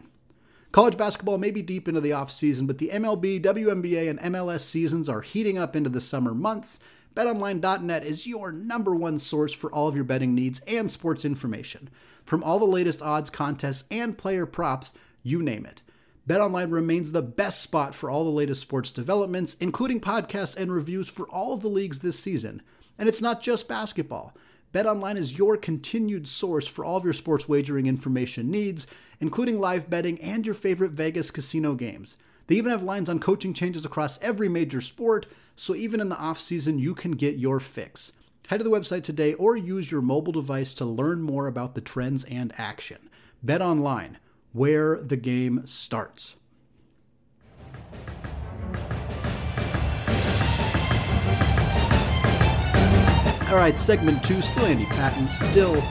College 0.71 0.97
basketball 0.97 1.39
may 1.39 1.49
be 1.49 1.63
deep 1.63 1.87
into 1.87 1.99
the 1.99 2.11
offseason, 2.11 2.67
but 2.67 2.77
the 2.77 2.89
MLB, 2.93 3.41
WNBA, 3.41 4.07
and 4.07 4.19
MLS 4.19 4.61
seasons 4.61 5.09
are 5.09 5.21
heating 5.21 5.57
up 5.57 5.75
into 5.75 5.89
the 5.89 6.01
summer 6.01 6.35
months. 6.35 6.79
BetOnline.net 7.15 8.05
is 8.05 8.27
your 8.27 8.51
number 8.51 8.93
one 8.93 9.17
source 9.17 9.51
for 9.51 9.71
all 9.71 9.87
of 9.87 9.95
your 9.95 10.03
betting 10.03 10.35
needs 10.35 10.61
and 10.67 10.91
sports 10.91 11.25
information. 11.25 11.89
From 12.23 12.43
all 12.43 12.59
the 12.59 12.65
latest 12.65 13.01
odds, 13.01 13.31
contests, 13.31 13.83
and 13.89 14.15
player 14.15 14.45
props, 14.45 14.93
you 15.23 15.41
name 15.41 15.65
it. 15.65 15.81
BetOnline 16.27 16.71
remains 16.71 17.11
the 17.11 17.21
best 17.21 17.61
spot 17.61 17.95
for 17.95 18.09
all 18.09 18.23
the 18.23 18.29
latest 18.29 18.61
sports 18.61 18.91
developments, 18.91 19.55
including 19.59 19.99
podcasts 19.99 20.55
and 20.55 20.71
reviews 20.71 21.09
for 21.09 21.27
all 21.29 21.53
of 21.53 21.61
the 21.61 21.69
leagues 21.69 21.99
this 21.99 22.19
season. 22.19 22.61
And 22.97 23.09
it's 23.09 23.21
not 23.21 23.41
just 23.41 23.67
basketball. 23.67 24.35
BetOnline 24.73 25.17
is 25.17 25.37
your 25.37 25.57
continued 25.57 26.27
source 26.27 26.67
for 26.67 26.85
all 26.85 26.97
of 26.97 27.03
your 27.03 27.13
sports 27.13 27.49
wagering 27.49 27.87
information 27.87 28.51
needs, 28.51 28.85
including 29.19 29.59
live 29.59 29.89
betting 29.89 30.21
and 30.21 30.45
your 30.45 30.53
favorite 30.53 30.91
Vegas 30.91 31.31
casino 31.31 31.73
games. 31.73 32.17
They 32.45 32.55
even 32.55 32.71
have 32.71 32.83
lines 32.83 33.09
on 33.09 33.19
coaching 33.19 33.53
changes 33.53 33.85
across 33.85 34.19
every 34.21 34.49
major 34.49 34.81
sport, 34.81 35.25
so 35.55 35.73
even 35.75 35.99
in 35.99 36.09
the 36.09 36.17
off-season, 36.17 36.77
you 36.77 36.93
can 36.93 37.11
get 37.11 37.37
your 37.37 37.59
fix. 37.59 38.11
Head 38.47 38.57
to 38.57 38.63
the 38.63 38.71
website 38.71 39.03
today 39.03 39.33
or 39.35 39.55
use 39.55 39.91
your 39.91 40.01
mobile 40.01 40.33
device 40.33 40.73
to 40.75 40.85
learn 40.85 41.21
more 41.21 41.47
about 41.47 41.75
the 41.75 41.81
trends 41.81 42.23
and 42.25 42.53
action. 42.57 43.09
BetOnline 43.45 44.15
where 44.53 44.99
the 45.01 45.17
game 45.17 45.65
starts. 45.65 46.35
All 53.49 53.55
right, 53.55 53.77
segment 53.77 54.23
two, 54.23 54.41
still 54.43 54.65
Andy 54.65 54.85
Patton, 54.85 55.27
still 55.27 55.83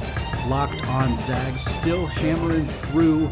locked 0.48 0.86
on 0.86 1.16
Zags, 1.16 1.60
still 1.60 2.06
hammering 2.06 2.68
through 2.68 3.28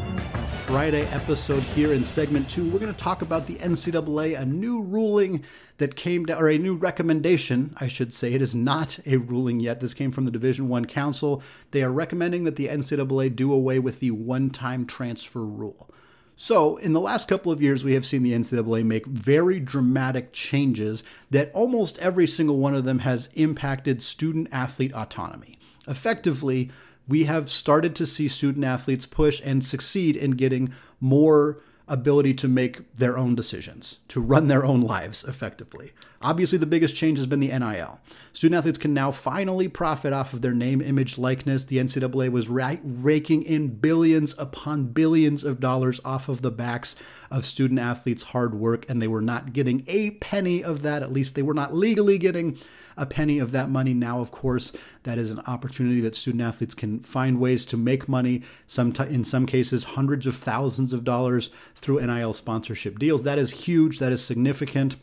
Friday 0.66 1.06
episode 1.12 1.62
here 1.62 1.92
in 1.92 2.02
segment 2.02 2.50
two, 2.50 2.68
we're 2.68 2.80
going 2.80 2.92
to 2.92 2.98
talk 2.98 3.22
about 3.22 3.46
the 3.46 3.54
NCAA, 3.54 4.36
a 4.36 4.44
new 4.44 4.82
ruling 4.82 5.44
that 5.76 5.94
came 5.94 6.26
down, 6.26 6.42
or 6.42 6.50
a 6.50 6.58
new 6.58 6.74
recommendation, 6.74 7.72
I 7.78 7.86
should 7.86 8.12
say. 8.12 8.32
It 8.32 8.42
is 8.42 8.52
not 8.52 8.98
a 9.06 9.18
ruling 9.18 9.60
yet. 9.60 9.78
This 9.78 9.94
came 9.94 10.10
from 10.10 10.24
the 10.24 10.32
Division 10.32 10.68
One 10.68 10.84
Council. 10.84 11.40
They 11.70 11.84
are 11.84 11.92
recommending 11.92 12.42
that 12.44 12.56
the 12.56 12.66
NCAA 12.66 13.36
do 13.36 13.52
away 13.52 13.78
with 13.78 14.00
the 14.00 14.10
one-time 14.10 14.86
transfer 14.86 15.44
rule. 15.44 15.88
So, 16.34 16.78
in 16.78 16.92
the 16.92 17.00
last 17.00 17.28
couple 17.28 17.52
of 17.52 17.62
years, 17.62 17.84
we 17.84 17.94
have 17.94 18.04
seen 18.04 18.24
the 18.24 18.32
NCAA 18.32 18.84
make 18.84 19.06
very 19.06 19.60
dramatic 19.60 20.32
changes 20.32 21.04
that 21.30 21.52
almost 21.54 21.96
every 22.00 22.26
single 22.26 22.58
one 22.58 22.74
of 22.74 22.82
them 22.82 22.98
has 22.98 23.28
impacted 23.34 24.02
student 24.02 24.48
athlete 24.50 24.92
autonomy. 24.94 25.60
Effectively, 25.86 26.72
we 27.08 27.24
have 27.24 27.50
started 27.50 27.94
to 27.96 28.06
see 28.06 28.28
student 28.28 28.64
athletes 28.64 29.06
push 29.06 29.40
and 29.44 29.64
succeed 29.64 30.16
in 30.16 30.32
getting 30.32 30.72
more 31.00 31.62
ability 31.88 32.34
to 32.34 32.48
make 32.48 32.92
their 32.94 33.16
own 33.16 33.34
decisions, 33.34 33.98
to 34.08 34.20
run 34.20 34.48
their 34.48 34.64
own 34.64 34.80
lives 34.80 35.22
effectively. 35.22 35.92
Obviously, 36.20 36.58
the 36.58 36.66
biggest 36.66 36.96
change 36.96 37.18
has 37.18 37.28
been 37.28 37.38
the 37.38 37.56
NIL. 37.56 38.00
Student 38.32 38.58
athletes 38.58 38.78
can 38.78 38.92
now 38.92 39.12
finally 39.12 39.68
profit 39.68 40.12
off 40.12 40.32
of 40.32 40.42
their 40.42 40.54
name, 40.54 40.80
image, 40.80 41.16
likeness. 41.16 41.64
The 41.64 41.78
NCAA 41.78 42.30
was 42.30 42.48
ra- 42.48 42.76
raking 42.82 43.44
in 43.44 43.68
billions 43.68 44.34
upon 44.36 44.86
billions 44.86 45.44
of 45.44 45.60
dollars 45.60 46.00
off 46.04 46.28
of 46.28 46.42
the 46.42 46.50
backs 46.50 46.96
of 47.30 47.46
student 47.46 47.78
athletes' 47.78 48.24
hard 48.24 48.54
work, 48.54 48.84
and 48.88 49.00
they 49.00 49.08
were 49.08 49.22
not 49.22 49.52
getting 49.52 49.84
a 49.86 50.12
penny 50.12 50.64
of 50.64 50.82
that. 50.82 51.02
At 51.02 51.12
least 51.12 51.36
they 51.36 51.42
were 51.42 51.54
not 51.54 51.74
legally 51.74 52.18
getting 52.18 52.58
a 52.96 53.06
penny 53.06 53.38
of 53.38 53.52
that 53.52 53.70
money. 53.70 53.94
Now, 53.94 54.20
of 54.20 54.30
course, 54.30 54.72
that 55.02 55.18
is 55.18 55.30
an 55.30 55.40
opportunity 55.40 56.00
that 56.00 56.16
student 56.16 56.42
athletes 56.42 56.74
can 56.74 57.00
find 57.00 57.40
ways 57.40 57.66
to 57.66 57.76
make 57.76 58.08
money, 58.08 58.42
some 58.66 58.92
t- 58.92 59.04
in 59.04 59.24
some 59.24 59.46
cases, 59.46 59.84
hundreds 59.84 60.26
of 60.26 60.34
thousands 60.34 60.92
of 60.92 61.04
dollars 61.04 61.50
through 61.74 62.04
NIL 62.04 62.32
sponsorship 62.32 62.98
deals. 62.98 63.22
That 63.22 63.38
is 63.38 63.50
huge, 63.50 63.98
that 63.98 64.12
is 64.12 64.24
significant 64.24 64.96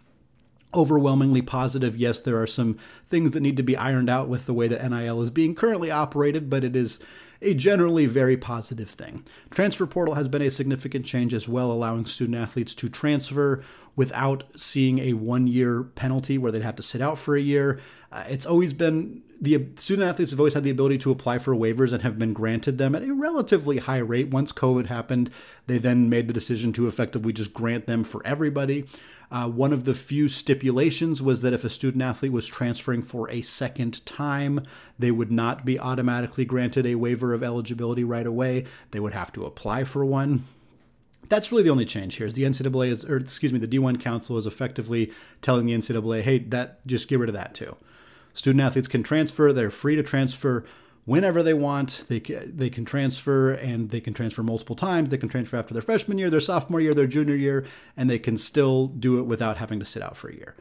overwhelmingly 0.73 1.41
positive. 1.41 1.97
Yes, 1.97 2.19
there 2.19 2.41
are 2.41 2.47
some 2.47 2.77
things 3.07 3.31
that 3.31 3.41
need 3.41 3.57
to 3.57 3.63
be 3.63 3.77
ironed 3.77 4.09
out 4.09 4.29
with 4.29 4.45
the 4.45 4.53
way 4.53 4.67
that 4.67 4.89
NIL 4.89 5.21
is 5.21 5.29
being 5.29 5.55
currently 5.55 5.91
operated, 5.91 6.49
but 6.49 6.63
it 6.63 6.75
is 6.75 6.99
a 7.43 7.53
generally 7.53 8.05
very 8.05 8.37
positive 8.37 8.89
thing. 8.89 9.25
Transfer 9.51 9.85
portal 9.85 10.15
has 10.15 10.29
been 10.29 10.41
a 10.41 10.49
significant 10.49 11.05
change 11.05 11.33
as 11.33 11.47
well, 11.47 11.71
allowing 11.71 12.05
student 12.05 12.37
athletes 12.37 12.73
to 12.75 12.89
transfer 12.89 13.63
without 13.95 14.43
seeing 14.55 14.99
a 14.99 15.13
one 15.13 15.45
year 15.45 15.83
penalty 15.83 16.37
where 16.37 16.51
they'd 16.51 16.61
have 16.61 16.77
to 16.77 16.83
sit 16.83 17.01
out 17.01 17.19
for 17.19 17.35
a 17.35 17.41
year. 17.41 17.79
Uh, 18.11 18.23
it's 18.27 18.45
always 18.45 18.73
been 18.73 19.21
the 19.41 19.67
student 19.75 20.07
athletes 20.07 20.31
have 20.31 20.39
always 20.39 20.53
had 20.53 20.63
the 20.63 20.69
ability 20.69 20.97
to 20.97 21.11
apply 21.11 21.37
for 21.37 21.53
waivers 21.53 21.91
and 21.91 22.01
have 22.01 22.17
been 22.17 22.31
granted 22.31 22.77
them 22.77 22.95
at 22.95 23.03
a 23.03 23.13
relatively 23.13 23.77
high 23.77 23.97
rate. 23.97 24.29
Once 24.29 24.53
COVID 24.53 24.85
happened, 24.85 25.29
they 25.67 25.77
then 25.77 26.09
made 26.09 26.29
the 26.29 26.33
decision 26.33 26.71
to 26.73 26.87
effectively 26.87 27.33
just 27.33 27.53
grant 27.53 27.85
them 27.85 28.05
for 28.05 28.25
everybody. 28.25 28.85
Uh, 29.33 29.47
one 29.47 29.73
of 29.73 29.83
the 29.83 29.95
few 29.95 30.29
stipulations 30.29 31.19
was 31.19 31.41
that 31.41 31.53
if 31.53 31.63
a 31.63 31.69
student 31.69 32.03
athlete 32.03 32.31
was 32.31 32.45
transferring 32.45 33.01
for 33.01 33.27
a 33.31 33.41
second 33.41 34.05
time, 34.05 34.63
they 34.99 35.09
would 35.09 35.31
not 35.31 35.65
be 35.65 35.79
automatically 35.79 36.45
granted 36.45 36.85
a 36.85 36.93
waiver 36.93 37.33
of 37.33 37.41
eligibility 37.41 38.03
right 38.03 38.27
away. 38.27 38.63
They 38.91 38.99
would 38.99 39.15
have 39.15 39.33
to 39.33 39.43
apply 39.43 39.85
for 39.85 40.05
one. 40.05 40.45
That's 41.29 41.51
really 41.51 41.63
the 41.63 41.71
only 41.71 41.85
change 41.85 42.17
here. 42.17 42.27
Is 42.27 42.35
the 42.35 42.43
NCAA 42.43 42.89
is, 42.89 43.05
or 43.05 43.17
excuse 43.17 43.51
me, 43.51 43.57
the 43.57 43.67
D1 43.67 43.99
Council 43.99 44.37
is 44.37 44.45
effectively 44.45 45.11
telling 45.41 45.65
the 45.65 45.73
NCAA, 45.73 46.21
hey, 46.21 46.37
that 46.37 46.85
just 46.85 47.07
get 47.07 47.17
rid 47.17 47.29
of 47.29 47.33
that 47.33 47.55
too. 47.55 47.75
Student 48.35 48.61
athletes 48.61 48.87
can 48.87 49.01
transfer; 49.01 49.51
they're 49.51 49.71
free 49.71 49.95
to 49.95 50.03
transfer 50.03 50.63
whenever 51.05 51.43
they 51.43 51.53
want. 51.53 52.05
They 52.07 52.19
they 52.19 52.69
can 52.69 52.85
transfer 52.85 53.53
and 53.53 53.89
they 53.89 54.01
can 54.01 54.13
transfer 54.13 54.43
multiple 54.43 54.75
times. 54.75 55.09
They 55.09 55.17
can 55.17 55.29
transfer 55.29 55.57
after 55.57 55.73
their 55.73 55.83
freshman 55.83 56.17
year, 56.17 56.29
their 56.29 56.39
sophomore 56.39 56.81
year, 56.81 56.93
their 56.93 57.07
junior 57.07 57.35
year, 57.35 57.65
and 57.97 58.09
they 58.09 58.19
can 58.19 58.37
still 58.37 58.87
do 58.87 59.19
it 59.19 59.23
without 59.23 59.57
having 59.57 59.79
to 59.79 59.85
sit 59.85 60.01
out 60.01 60.17
for 60.17 60.29
a 60.29 60.35
year. 60.35 60.55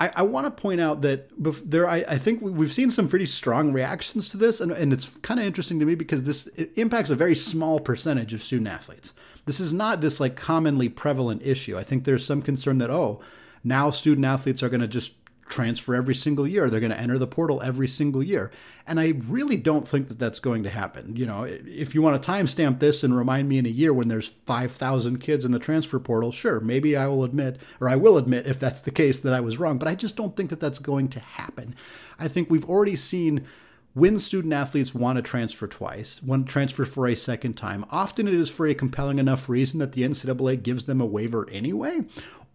I, 0.00 0.10
I 0.16 0.22
want 0.22 0.46
to 0.46 0.50
point 0.50 0.80
out 0.80 1.02
that 1.02 1.28
there, 1.38 1.86
I, 1.86 1.96
I, 1.96 2.16
think 2.16 2.40
we've 2.40 2.72
seen 2.72 2.90
some 2.90 3.06
pretty 3.06 3.26
strong 3.26 3.70
reactions 3.70 4.30
to 4.30 4.38
this, 4.38 4.58
and, 4.58 4.72
and 4.72 4.94
it's 4.94 5.10
kind 5.20 5.38
of 5.38 5.44
interesting 5.44 5.78
to 5.78 5.84
me 5.84 5.94
because 5.94 6.24
this 6.24 6.46
impacts 6.76 7.10
a 7.10 7.14
very 7.14 7.34
small 7.34 7.78
percentage 7.78 8.32
of 8.32 8.42
student 8.42 8.68
athletes. 8.68 9.12
This 9.44 9.60
is 9.60 9.74
not 9.74 10.00
this 10.00 10.18
like 10.18 10.36
commonly 10.36 10.88
prevalent 10.88 11.42
issue. 11.44 11.76
I 11.76 11.82
think 11.82 12.04
there's 12.04 12.24
some 12.24 12.40
concern 12.40 12.78
that 12.78 12.90
oh, 12.90 13.20
now 13.62 13.90
student 13.90 14.24
athletes 14.24 14.62
are 14.62 14.70
going 14.70 14.80
to 14.80 14.88
just 14.88 15.12
transfer 15.50 15.94
every 15.94 16.14
single 16.14 16.46
year. 16.46 16.70
They're 16.70 16.80
going 16.80 16.92
to 16.92 16.98
enter 16.98 17.18
the 17.18 17.26
portal 17.26 17.60
every 17.60 17.88
single 17.88 18.22
year. 18.22 18.50
And 18.86 18.98
I 18.98 19.14
really 19.26 19.56
don't 19.56 19.86
think 19.86 20.08
that 20.08 20.18
that's 20.18 20.40
going 20.40 20.62
to 20.62 20.70
happen. 20.70 21.16
You 21.16 21.26
know, 21.26 21.44
if 21.44 21.94
you 21.94 22.00
want 22.00 22.22
to 22.22 22.30
timestamp 22.30 22.78
this 22.78 23.04
and 23.04 23.16
remind 23.16 23.48
me 23.48 23.58
in 23.58 23.66
a 23.66 23.70
year 23.70 23.92
when 23.92 24.08
there's 24.08 24.28
5,000 24.28 25.18
kids 25.18 25.44
in 25.44 25.52
the 25.52 25.58
transfer 25.58 25.98
portal, 25.98 26.32
sure, 26.32 26.60
maybe 26.60 26.96
I 26.96 27.06
will 27.06 27.24
admit, 27.24 27.60
or 27.80 27.88
I 27.88 27.96
will 27.96 28.16
admit 28.16 28.46
if 28.46 28.58
that's 28.58 28.80
the 28.80 28.90
case 28.90 29.20
that 29.20 29.34
I 29.34 29.40
was 29.40 29.58
wrong. 29.58 29.78
But 29.78 29.88
I 29.88 29.94
just 29.94 30.16
don't 30.16 30.36
think 30.36 30.50
that 30.50 30.60
that's 30.60 30.78
going 30.78 31.08
to 31.10 31.20
happen. 31.20 31.74
I 32.18 32.28
think 32.28 32.48
we've 32.48 32.68
already 32.68 32.96
seen 32.96 33.46
when 33.92 34.20
student 34.20 34.52
athletes 34.52 34.94
want 34.94 35.16
to 35.16 35.22
transfer 35.22 35.66
twice, 35.66 36.22
want 36.22 36.46
to 36.46 36.52
transfer 36.52 36.84
for 36.84 37.08
a 37.08 37.16
second 37.16 37.54
time, 37.54 37.84
often 37.90 38.28
it 38.28 38.34
is 38.34 38.48
for 38.48 38.68
a 38.68 38.74
compelling 38.74 39.18
enough 39.18 39.48
reason 39.48 39.80
that 39.80 39.92
the 39.92 40.02
NCAA 40.02 40.62
gives 40.62 40.84
them 40.84 41.00
a 41.00 41.06
waiver 41.06 41.48
anyway, 41.50 42.02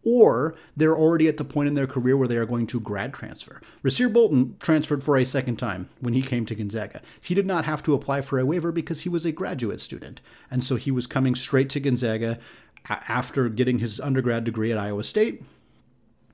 or 0.05 0.55
they're 0.77 0.95
already 0.95 1.27
at 1.27 1.37
the 1.37 1.43
point 1.43 1.67
in 1.67 1.73
their 1.73 1.87
career 1.87 2.15
where 2.15 2.27
they 2.27 2.37
are 2.37 2.45
going 2.45 2.67
to 2.67 2.79
grad 2.79 3.13
transfer. 3.13 3.59
Rasir 3.83 4.11
Bolton 4.11 4.55
transferred 4.59 5.03
for 5.03 5.17
a 5.17 5.25
second 5.25 5.57
time 5.57 5.89
when 5.99 6.13
he 6.13 6.21
came 6.21 6.45
to 6.45 6.55
Gonzaga. 6.55 7.01
He 7.21 7.33
did 7.33 7.45
not 7.45 7.65
have 7.65 7.83
to 7.83 7.93
apply 7.93 8.21
for 8.21 8.39
a 8.39 8.45
waiver 8.45 8.71
because 8.71 9.01
he 9.01 9.09
was 9.09 9.25
a 9.25 9.31
graduate 9.31 9.81
student. 9.81 10.21
And 10.49 10.63
so 10.63 10.75
he 10.75 10.91
was 10.91 11.07
coming 11.07 11.35
straight 11.35 11.69
to 11.71 11.79
Gonzaga 11.79 12.39
after 12.87 13.49
getting 13.49 13.79
his 13.79 13.99
undergrad 13.99 14.43
degree 14.43 14.71
at 14.71 14.77
Iowa 14.77 15.03
State. 15.03 15.43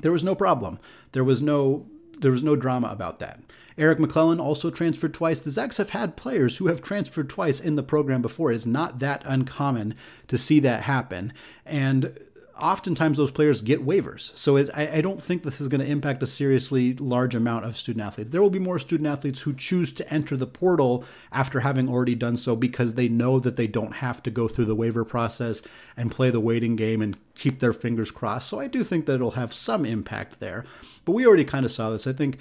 There 0.01 0.11
was 0.11 0.23
no 0.23 0.35
problem. 0.35 0.79
There 1.13 1.23
was 1.23 1.41
no 1.41 1.87
there 2.19 2.31
was 2.31 2.43
no 2.43 2.55
drama 2.55 2.87
about 2.89 3.17
that. 3.19 3.39
Eric 3.77 3.99
McClellan 3.99 4.39
also 4.39 4.69
transferred 4.69 5.13
twice. 5.13 5.41
The 5.41 5.49
Zags 5.49 5.77
have 5.77 5.89
had 5.89 6.15
players 6.15 6.57
who 6.57 6.67
have 6.67 6.81
transferred 6.81 7.29
twice 7.29 7.59
in 7.59 7.75
the 7.75 7.83
program 7.83 8.21
before. 8.21 8.51
It's 8.51 8.65
not 8.65 8.99
that 8.99 9.23
uncommon 9.25 9.95
to 10.27 10.37
see 10.37 10.59
that 10.59 10.83
happen. 10.83 11.33
And 11.65 12.15
oftentimes 12.59 13.17
those 13.17 13.31
players 13.31 13.61
get 13.61 13.85
waivers. 13.85 14.35
So 14.37 14.57
it, 14.57 14.69
I, 14.73 14.97
I, 14.97 15.01
don't 15.01 15.21
think 15.21 15.43
this 15.43 15.61
is 15.61 15.67
going 15.67 15.81
to 15.81 15.87
impact 15.87 16.21
a 16.23 16.27
seriously 16.27 16.93
large 16.93 17.35
amount 17.35 17.65
of 17.65 17.77
student 17.77 18.05
athletes. 18.05 18.29
There 18.29 18.41
will 18.41 18.49
be 18.49 18.59
more 18.59 18.79
student 18.79 19.07
athletes 19.07 19.41
who 19.41 19.53
choose 19.53 19.91
to 19.93 20.13
enter 20.13 20.37
the 20.37 20.47
portal 20.47 21.03
after 21.31 21.61
having 21.61 21.89
already 21.89 22.15
done 22.15 22.37
so 22.37 22.55
because 22.55 22.95
they 22.95 23.07
know 23.07 23.39
that 23.39 23.55
they 23.55 23.67
don't 23.67 23.95
have 23.95 24.21
to 24.23 24.31
go 24.31 24.47
through 24.47 24.65
the 24.65 24.75
waiver 24.75 25.05
process 25.05 25.61
and 25.97 26.11
play 26.11 26.29
the 26.29 26.39
waiting 26.39 26.75
game 26.75 27.01
and 27.01 27.17
keep 27.35 27.59
their 27.59 27.73
fingers 27.73 28.11
crossed. 28.11 28.49
So 28.49 28.59
I 28.59 28.67
do 28.67 28.83
think 28.83 29.05
that 29.05 29.15
it'll 29.15 29.31
have 29.31 29.53
some 29.53 29.85
impact 29.85 30.39
there. 30.39 30.65
But 31.05 31.13
we 31.13 31.25
already 31.25 31.45
kind 31.45 31.65
of 31.65 31.71
saw 31.71 31.89
this. 31.89 32.05
I 32.05 32.13
think 32.13 32.37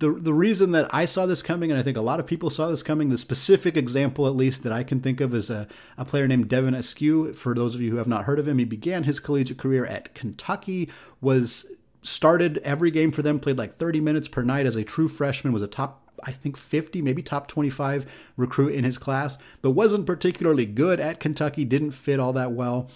the 0.00 0.12
the 0.12 0.34
reason 0.34 0.72
that 0.72 0.92
I 0.92 1.04
saw 1.04 1.26
this 1.26 1.42
coming, 1.42 1.70
and 1.70 1.78
I 1.78 1.82
think 1.82 1.96
a 1.96 2.02
lot 2.02 2.20
of 2.20 2.26
people 2.26 2.50
saw 2.50 2.68
this 2.68 2.82
coming, 2.82 3.10
the 3.10 3.18
specific 3.18 3.76
example 3.76 4.26
at 4.26 4.34
least 4.34 4.62
that 4.64 4.72
I 4.72 4.82
can 4.82 5.00
think 5.00 5.20
of 5.20 5.34
is 5.34 5.50
a, 5.50 5.68
a 5.96 6.04
player 6.04 6.26
named 6.26 6.48
Devin 6.48 6.74
Askew. 6.74 7.32
For 7.34 7.54
those 7.54 7.74
of 7.74 7.80
you 7.80 7.90
who 7.92 7.98
have 7.98 8.08
not 8.08 8.24
heard 8.24 8.38
of 8.38 8.48
him, 8.48 8.58
he 8.58 8.64
began 8.64 9.04
his 9.04 9.20
collegiate 9.20 9.58
career 9.58 9.86
at 9.86 10.14
Kentucky, 10.14 10.88
was 11.20 11.66
started 12.02 12.58
every 12.58 12.90
game 12.90 13.12
for 13.12 13.22
them, 13.22 13.38
played 13.38 13.58
like 13.58 13.74
30 13.74 14.00
minutes 14.00 14.26
per 14.26 14.42
night 14.42 14.66
as 14.66 14.74
a 14.74 14.84
true 14.84 15.08
freshman, 15.08 15.52
was 15.52 15.62
a 15.62 15.68
top 15.68 16.06
I 16.22 16.32
think 16.32 16.58
50, 16.58 17.00
maybe 17.00 17.22
top 17.22 17.46
25 17.46 18.04
recruit 18.36 18.74
in 18.74 18.84
his 18.84 18.98
class, 18.98 19.38
but 19.62 19.70
wasn't 19.70 20.04
particularly 20.04 20.66
good 20.66 21.00
at 21.00 21.18
Kentucky, 21.18 21.64
didn't 21.64 21.92
fit 21.92 22.20
all 22.20 22.34
that 22.34 22.52
well 22.52 22.90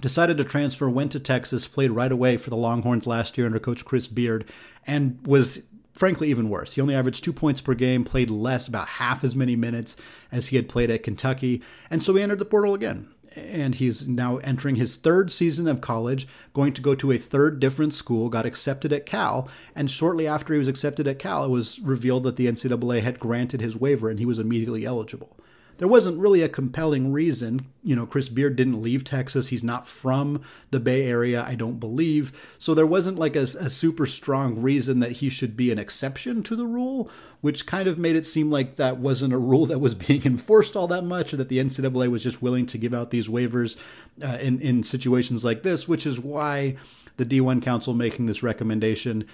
decided 0.00 0.38
to 0.38 0.44
transfer, 0.44 0.88
went 0.88 1.12
to 1.12 1.20
Texas, 1.20 1.68
played 1.68 1.90
right 1.90 2.12
away 2.12 2.36
for 2.36 2.50
the 2.50 2.56
Longhorns 2.56 3.06
last 3.06 3.36
year 3.36 3.46
under 3.46 3.58
coach 3.58 3.84
Chris 3.84 4.08
Beard, 4.08 4.44
and 4.86 5.18
was 5.26 5.62
frankly 6.00 6.30
even 6.30 6.48
worse. 6.48 6.72
He 6.72 6.80
only 6.80 6.94
averaged 6.94 7.22
two 7.22 7.32
points 7.32 7.60
per 7.60 7.74
game, 7.74 8.04
played 8.04 8.30
less, 8.30 8.66
about 8.66 8.88
half 8.88 9.22
as 9.22 9.36
many 9.36 9.54
minutes 9.54 9.96
as 10.32 10.48
he 10.48 10.56
had 10.56 10.66
played 10.66 10.90
at 10.90 11.02
Kentucky, 11.02 11.62
and 11.90 12.02
so 12.02 12.14
he 12.14 12.22
entered 12.22 12.38
the 12.38 12.46
portal 12.46 12.72
again. 12.72 13.08
And 13.36 13.74
he's 13.74 14.08
now 14.08 14.38
entering 14.38 14.76
his 14.76 14.96
third 14.96 15.30
season 15.30 15.68
of 15.68 15.82
college, 15.82 16.26
going 16.54 16.72
to 16.72 16.80
go 16.80 16.94
to 16.94 17.12
a 17.12 17.18
third 17.18 17.60
different 17.60 17.92
school, 17.92 18.30
got 18.30 18.46
accepted 18.46 18.92
at 18.94 19.06
Cal. 19.06 19.46
And 19.76 19.88
shortly 19.88 20.26
after 20.26 20.52
he 20.52 20.58
was 20.58 20.66
accepted 20.66 21.06
at 21.06 21.20
Cal, 21.20 21.44
it 21.44 21.50
was 21.50 21.78
revealed 21.78 22.24
that 22.24 22.34
the 22.34 22.48
NCAA 22.48 23.02
had 23.02 23.20
granted 23.20 23.60
his 23.60 23.76
waiver 23.76 24.10
and 24.10 24.18
he 24.18 24.26
was 24.26 24.40
immediately 24.40 24.84
eligible 24.84 25.36
there 25.80 25.88
wasn't 25.88 26.18
really 26.18 26.42
a 26.42 26.48
compelling 26.48 27.10
reason. 27.10 27.64
You 27.82 27.96
know, 27.96 28.04
Chris 28.04 28.28
Beard 28.28 28.54
didn't 28.54 28.82
leave 28.82 29.02
Texas. 29.02 29.48
He's 29.48 29.64
not 29.64 29.88
from 29.88 30.42
the 30.70 30.78
Bay 30.78 31.06
Area, 31.06 31.42
I 31.42 31.54
don't 31.54 31.80
believe. 31.80 32.32
So 32.58 32.74
there 32.74 32.86
wasn't 32.86 33.18
like 33.18 33.34
a, 33.34 33.44
a, 33.44 33.70
super 33.70 34.04
strong 34.04 34.60
reason 34.60 35.00
that 35.00 35.12
he 35.12 35.30
should 35.30 35.56
be 35.56 35.72
an 35.72 35.78
exception 35.78 36.42
to 36.42 36.54
the 36.54 36.66
rule, 36.66 37.10
which 37.40 37.64
kind 37.64 37.88
of 37.88 37.96
made 37.96 38.14
it 38.14 38.26
seem 38.26 38.50
like 38.50 38.76
that 38.76 38.98
wasn't 38.98 39.32
a 39.32 39.38
rule 39.38 39.64
that 39.66 39.78
was 39.78 39.94
being 40.06 40.22
enforced 40.26 40.76
all 40.76 40.86
that 40.88 41.04
much, 41.04 41.32
or 41.32 41.38
that 41.38 41.48
the 41.48 41.56
NCAA 41.56 42.10
was 42.10 42.22
just 42.22 42.42
willing 42.42 42.66
to 42.66 42.76
give 42.76 42.92
out 42.92 43.10
these 43.10 43.28
waivers 43.28 43.78
uh, 44.22 44.36
in, 44.38 44.60
in 44.60 44.82
situations 44.82 45.46
like 45.46 45.62
this, 45.62 45.88
which 45.88 46.04
is 46.04 46.20
why 46.20 46.76
the 47.16 47.24
D1 47.24 47.62
Council 47.62 47.94
making 47.94 48.26
this 48.26 48.42
recommendation 48.42 49.24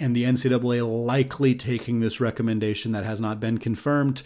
and 0.00 0.16
the 0.16 0.24
NCAA 0.24 1.06
likely 1.06 1.54
taking 1.54 2.00
this 2.00 2.18
recommendation 2.18 2.92
that 2.92 3.04
has 3.04 3.20
not 3.20 3.40
been 3.40 3.58
confirmed 3.58 4.22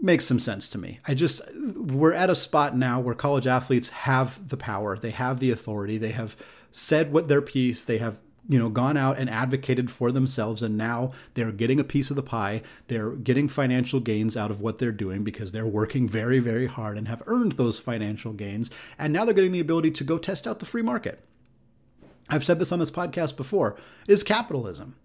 makes 0.00 0.24
some 0.24 0.40
sense 0.40 0.68
to 0.70 0.78
me. 0.78 1.00
I 1.06 1.14
just 1.14 1.40
we're 1.54 2.12
at 2.12 2.30
a 2.30 2.34
spot 2.34 2.76
now 2.76 3.00
where 3.00 3.14
college 3.14 3.46
athletes 3.46 3.90
have 3.90 4.48
the 4.48 4.56
power, 4.56 4.96
they 4.96 5.10
have 5.10 5.40
the 5.40 5.50
authority, 5.50 5.98
they 5.98 6.12
have 6.12 6.36
said 6.70 7.12
what 7.12 7.28
their 7.28 7.42
piece, 7.42 7.84
they 7.84 7.98
have 7.98 8.18
you 8.48 8.58
know 8.58 8.68
gone 8.68 8.96
out 8.96 9.18
and 9.18 9.28
advocated 9.28 9.90
for 9.90 10.10
themselves 10.10 10.62
and 10.62 10.76
now 10.76 11.12
they're 11.34 11.52
getting 11.52 11.78
a 11.78 11.84
piece 11.84 12.10
of 12.10 12.16
the 12.16 12.22
pie. 12.22 12.62
They're 12.88 13.10
getting 13.10 13.48
financial 13.48 14.00
gains 14.00 14.36
out 14.36 14.50
of 14.50 14.60
what 14.60 14.78
they're 14.78 14.92
doing 14.92 15.22
because 15.22 15.52
they're 15.52 15.66
working 15.66 16.08
very 16.08 16.38
very 16.38 16.66
hard 16.66 16.96
and 16.96 17.08
have 17.08 17.22
earned 17.26 17.52
those 17.52 17.78
financial 17.78 18.32
gains. 18.32 18.70
And 18.98 19.12
now 19.12 19.24
they're 19.24 19.34
getting 19.34 19.52
the 19.52 19.60
ability 19.60 19.92
to 19.92 20.04
go 20.04 20.18
test 20.18 20.46
out 20.46 20.58
the 20.58 20.66
free 20.66 20.82
market. 20.82 21.20
I've 22.28 22.44
said 22.44 22.58
this 22.58 22.72
on 22.72 22.78
this 22.78 22.92
podcast 22.92 23.36
before. 23.36 23.76
Is 24.08 24.22
capitalism 24.22 24.96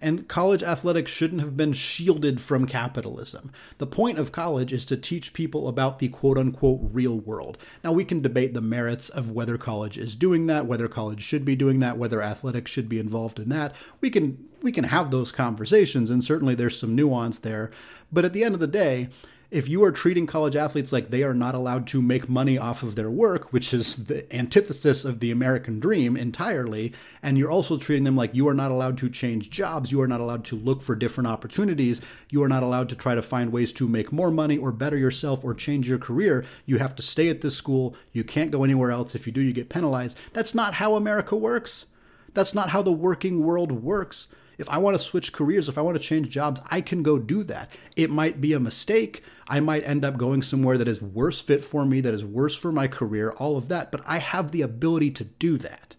and 0.00 0.28
college 0.28 0.62
athletics 0.62 1.10
shouldn't 1.10 1.40
have 1.40 1.56
been 1.56 1.72
shielded 1.72 2.40
from 2.40 2.66
capitalism. 2.66 3.50
The 3.78 3.86
point 3.86 4.18
of 4.18 4.32
college 4.32 4.72
is 4.72 4.84
to 4.86 4.96
teach 4.96 5.32
people 5.32 5.68
about 5.68 5.98
the 5.98 6.08
quote 6.08 6.38
unquote 6.38 6.80
real 6.92 7.18
world. 7.18 7.58
Now, 7.82 7.92
we 7.92 8.04
can 8.04 8.22
debate 8.22 8.54
the 8.54 8.60
merits 8.60 9.08
of 9.08 9.32
whether 9.32 9.58
college 9.58 9.98
is 9.98 10.16
doing 10.16 10.46
that, 10.46 10.66
whether 10.66 10.88
college 10.88 11.22
should 11.22 11.44
be 11.44 11.56
doing 11.56 11.80
that, 11.80 11.98
whether 11.98 12.22
athletics 12.22 12.70
should 12.70 12.88
be 12.88 12.98
involved 12.98 13.38
in 13.38 13.48
that. 13.48 13.74
We 14.00 14.10
can 14.10 14.48
we 14.60 14.72
can 14.72 14.84
have 14.84 15.10
those 15.10 15.30
conversations 15.30 16.10
and 16.10 16.22
certainly 16.22 16.54
there's 16.54 16.78
some 16.78 16.94
nuance 16.94 17.38
there, 17.38 17.70
but 18.10 18.24
at 18.24 18.32
the 18.32 18.42
end 18.42 18.54
of 18.54 18.60
the 18.60 18.66
day, 18.66 19.08
if 19.50 19.66
you 19.66 19.82
are 19.82 19.92
treating 19.92 20.26
college 20.26 20.56
athletes 20.56 20.92
like 20.92 21.08
they 21.08 21.22
are 21.22 21.32
not 21.32 21.54
allowed 21.54 21.86
to 21.86 22.02
make 22.02 22.28
money 22.28 22.58
off 22.58 22.82
of 22.82 22.96
their 22.96 23.10
work, 23.10 23.50
which 23.50 23.72
is 23.72 24.04
the 24.04 24.30
antithesis 24.34 25.06
of 25.06 25.20
the 25.20 25.30
American 25.30 25.80
dream 25.80 26.18
entirely, 26.18 26.92
and 27.22 27.38
you're 27.38 27.50
also 27.50 27.78
treating 27.78 28.04
them 28.04 28.16
like 28.16 28.34
you 28.34 28.46
are 28.46 28.54
not 28.54 28.70
allowed 28.70 28.98
to 28.98 29.08
change 29.08 29.48
jobs, 29.48 29.90
you 29.90 30.02
are 30.02 30.08
not 30.08 30.20
allowed 30.20 30.44
to 30.44 30.56
look 30.56 30.82
for 30.82 30.94
different 30.94 31.28
opportunities, 31.28 32.00
you 32.28 32.42
are 32.42 32.48
not 32.48 32.62
allowed 32.62 32.90
to 32.90 32.96
try 32.96 33.14
to 33.14 33.22
find 33.22 33.50
ways 33.50 33.72
to 33.72 33.88
make 33.88 34.12
more 34.12 34.30
money 34.30 34.58
or 34.58 34.70
better 34.70 34.98
yourself 34.98 35.42
or 35.42 35.54
change 35.54 35.88
your 35.88 35.98
career, 35.98 36.44
you 36.66 36.76
have 36.76 36.94
to 36.94 37.02
stay 37.02 37.30
at 37.30 37.40
this 37.40 37.56
school, 37.56 37.96
you 38.12 38.22
can't 38.22 38.50
go 38.50 38.64
anywhere 38.64 38.90
else. 38.90 39.14
If 39.14 39.26
you 39.26 39.32
do, 39.32 39.40
you 39.40 39.54
get 39.54 39.70
penalized. 39.70 40.18
That's 40.34 40.54
not 40.54 40.74
how 40.74 40.94
America 40.94 41.34
works. 41.34 41.86
That's 42.34 42.54
not 42.54 42.68
how 42.70 42.82
the 42.82 42.92
working 42.92 43.42
world 43.42 43.72
works. 43.72 44.28
If 44.58 44.68
I 44.68 44.78
want 44.78 44.94
to 44.94 45.02
switch 45.02 45.32
careers, 45.32 45.68
if 45.68 45.78
I 45.78 45.82
want 45.82 45.96
to 45.96 46.02
change 46.02 46.28
jobs, 46.28 46.60
I 46.68 46.80
can 46.80 47.04
go 47.04 47.18
do 47.18 47.44
that. 47.44 47.70
It 47.94 48.10
might 48.10 48.40
be 48.40 48.52
a 48.52 48.60
mistake. 48.60 49.22
I 49.48 49.60
might 49.60 49.86
end 49.86 50.04
up 50.04 50.18
going 50.18 50.42
somewhere 50.42 50.76
that 50.76 50.88
is 50.88 51.00
worse 51.00 51.40
fit 51.40 51.64
for 51.64 51.84
me, 51.86 52.00
that 52.02 52.14
is 52.14 52.24
worse 52.24 52.54
for 52.54 52.70
my 52.70 52.86
career, 52.86 53.32
all 53.32 53.56
of 53.56 53.68
that, 53.68 53.90
but 53.90 54.02
I 54.06 54.18
have 54.18 54.52
the 54.52 54.62
ability 54.62 55.10
to 55.12 55.24
do 55.24 55.56
that. 55.58 55.96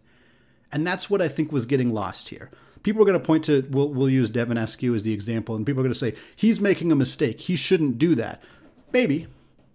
And 0.72 0.86
that's 0.86 1.10
what 1.10 1.22
I 1.22 1.28
think 1.28 1.52
was 1.52 1.66
getting 1.66 1.92
lost 1.94 2.30
here. 2.30 2.52
People 2.84 3.02
are 3.02 3.06
going 3.06 3.20
to 3.20 3.26
point 3.26 3.44
to, 3.46 3.68
we'll, 3.72 3.90
we'll 3.90 4.10
use 4.10 4.30
Devin 4.30 4.58
Askew 4.58 4.94
as 4.94 5.04
the 5.04 5.14
example, 5.14 5.56
and 5.56 5.66
people 5.66 5.82
are 5.82 5.84
going 5.84 5.94
to 5.94 6.00
say, 6.00 6.14
he's 6.36 6.62
making 6.62 6.92
a 6.92 6.96
mistake. 6.96 7.42
He 7.42 7.56
shouldn't 7.56 7.98
do 7.98 8.16
that. 8.16 8.42
Maybe. 8.94 9.28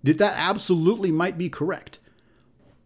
That 0.05 0.35
absolutely 0.37 1.11
might 1.11 1.37
be 1.37 1.49
correct 1.49 1.99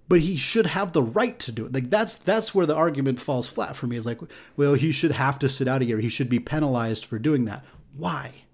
but 0.08 0.20
he 0.20 0.36
should 0.36 0.66
have 0.66 0.92
the 0.92 1.02
right 1.02 1.38
to 1.38 1.52
do 1.52 1.66
it. 1.66 1.72
Like 1.72 1.90
that's 1.90 2.16
that's 2.16 2.54
where 2.54 2.66
the 2.66 2.74
argument 2.74 3.20
falls 3.20 3.48
flat 3.48 3.76
for 3.76 3.86
me. 3.86 3.96
Is 3.96 4.06
like, 4.06 4.20
well, 4.56 4.74
he 4.74 4.90
should 4.90 5.12
have 5.12 5.38
to 5.40 5.48
sit 5.48 5.68
out 5.68 5.82
a 5.82 5.84
year. 5.84 5.98
He 6.00 6.08
should 6.08 6.30
be 6.30 6.40
penalized 6.40 7.04
for 7.04 7.18
doing 7.18 7.44
that. 7.44 7.64
Why? 7.94 8.44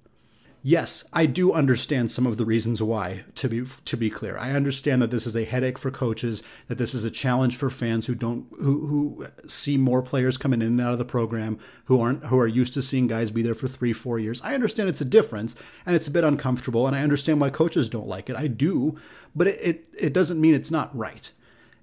Yes, 0.66 1.04
I 1.12 1.26
do 1.26 1.52
understand 1.52 2.10
some 2.10 2.26
of 2.26 2.38
the 2.38 2.46
reasons 2.46 2.82
why. 2.82 3.24
To 3.34 3.50
be 3.50 3.66
to 3.84 3.96
be 3.98 4.08
clear, 4.08 4.38
I 4.38 4.52
understand 4.52 5.02
that 5.02 5.10
this 5.10 5.26
is 5.26 5.36
a 5.36 5.44
headache 5.44 5.76
for 5.76 5.90
coaches, 5.90 6.42
that 6.68 6.78
this 6.78 6.94
is 6.94 7.04
a 7.04 7.10
challenge 7.10 7.54
for 7.54 7.68
fans 7.68 8.06
who 8.06 8.14
don't 8.14 8.46
who 8.58 8.86
who 8.86 9.26
see 9.46 9.76
more 9.76 10.00
players 10.00 10.38
coming 10.38 10.62
in 10.62 10.68
and 10.68 10.80
out 10.80 10.94
of 10.94 10.98
the 10.98 11.04
program, 11.04 11.58
who 11.84 12.00
aren't 12.00 12.24
who 12.24 12.38
are 12.38 12.46
used 12.46 12.72
to 12.72 12.82
seeing 12.82 13.06
guys 13.06 13.30
be 13.30 13.42
there 13.42 13.54
for 13.54 13.68
three 13.68 13.92
four 13.92 14.18
years. 14.18 14.40
I 14.40 14.54
understand 14.54 14.88
it's 14.88 15.02
a 15.02 15.04
difference 15.04 15.54
and 15.84 15.94
it's 15.94 16.08
a 16.08 16.10
bit 16.10 16.24
uncomfortable, 16.24 16.86
and 16.86 16.96
I 16.96 17.02
understand 17.02 17.42
why 17.42 17.50
coaches 17.50 17.90
don't 17.90 18.08
like 18.08 18.30
it. 18.30 18.36
I 18.36 18.46
do, 18.46 18.96
but 19.36 19.46
it 19.46 19.60
it, 19.60 19.84
it 19.98 20.12
doesn't 20.14 20.40
mean 20.40 20.54
it's 20.54 20.70
not 20.70 20.96
right. 20.96 21.30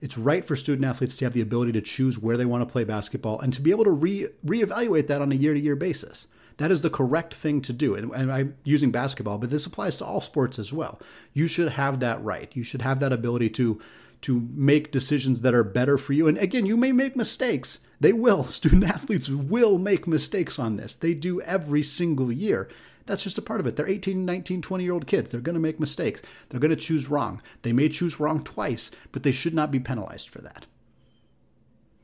It's 0.01 0.17
right 0.17 0.43
for 0.43 0.55
student 0.55 0.87
athletes 0.87 1.17
to 1.17 1.25
have 1.25 1.33
the 1.33 1.41
ability 1.41 1.73
to 1.73 1.81
choose 1.81 2.17
where 2.17 2.35
they 2.35 2.45
want 2.45 2.67
to 2.67 2.71
play 2.71 2.83
basketball 2.83 3.39
and 3.41 3.53
to 3.53 3.61
be 3.61 3.69
able 3.69 3.83
to 3.83 3.91
re 3.91 4.29
reevaluate 4.43 5.05
that 5.05 5.21
on 5.21 5.31
a 5.31 5.35
year 5.35 5.53
to 5.53 5.59
year 5.59 5.75
basis. 5.75 6.25
That 6.61 6.71
is 6.71 6.81
the 6.81 6.91
correct 6.91 7.33
thing 7.33 7.61
to 7.61 7.73
do. 7.73 7.95
And, 7.95 8.13
and, 8.13 8.31
I'm 8.31 8.55
using 8.63 8.91
basketball, 8.91 9.39
but 9.39 9.49
this 9.49 9.65
applies 9.65 9.97
to 9.97 10.05
all 10.05 10.21
sports 10.21 10.59
as 10.59 10.71
well. 10.71 10.99
You 11.33 11.47
should 11.47 11.69
have 11.69 11.99
that 12.01 12.23
right. 12.23 12.51
You 12.55 12.63
should 12.63 12.83
have 12.83 12.99
that 12.99 13.11
ability 13.11 13.49
to 13.51 13.81
to 14.21 14.47
make 14.53 14.91
decisions 14.91 15.41
that 15.41 15.55
are 15.55 15.63
better 15.63 15.97
for 15.97 16.13
you. 16.13 16.27
And 16.27 16.37
again, 16.37 16.67
you 16.67 16.77
may 16.77 16.91
make 16.91 17.15
mistakes. 17.15 17.79
They 17.99 18.13
will. 18.13 18.43
Student 18.59 18.83
athletes 18.83 19.27
will 19.27 19.79
make 19.79 20.05
mistakes 20.05 20.59
on 20.59 20.77
this. 20.77 20.93
They 20.93 21.15
do 21.15 21.41
every 21.41 21.81
single 21.81 22.31
year. 22.31 22.69
That's 23.07 23.23
just 23.23 23.39
a 23.39 23.41
part 23.41 23.59
of 23.59 23.65
it. 23.65 23.75
They're 23.75 23.89
18, 23.89 24.23
19, 24.23 24.61
20 24.61 24.83
year 24.83 24.93
old 24.93 25.07
kids. 25.07 25.31
They're 25.31 25.41
going 25.41 25.55
to 25.55 25.59
make 25.59 25.79
mistakes. 25.79 26.21
They're 26.49 26.59
going 26.59 26.69
to 26.69 26.75
choose 26.75 27.09
wrong. 27.09 27.41
They 27.63 27.73
may 27.73 27.89
choose 27.89 28.19
wrong 28.19 28.43
twice, 28.43 28.91
but 29.11 29.23
they 29.23 29.31
should 29.31 29.55
not 29.55 29.71
be 29.71 29.79
penalized 29.79 30.29
for 30.29 30.41
that. 30.41 30.67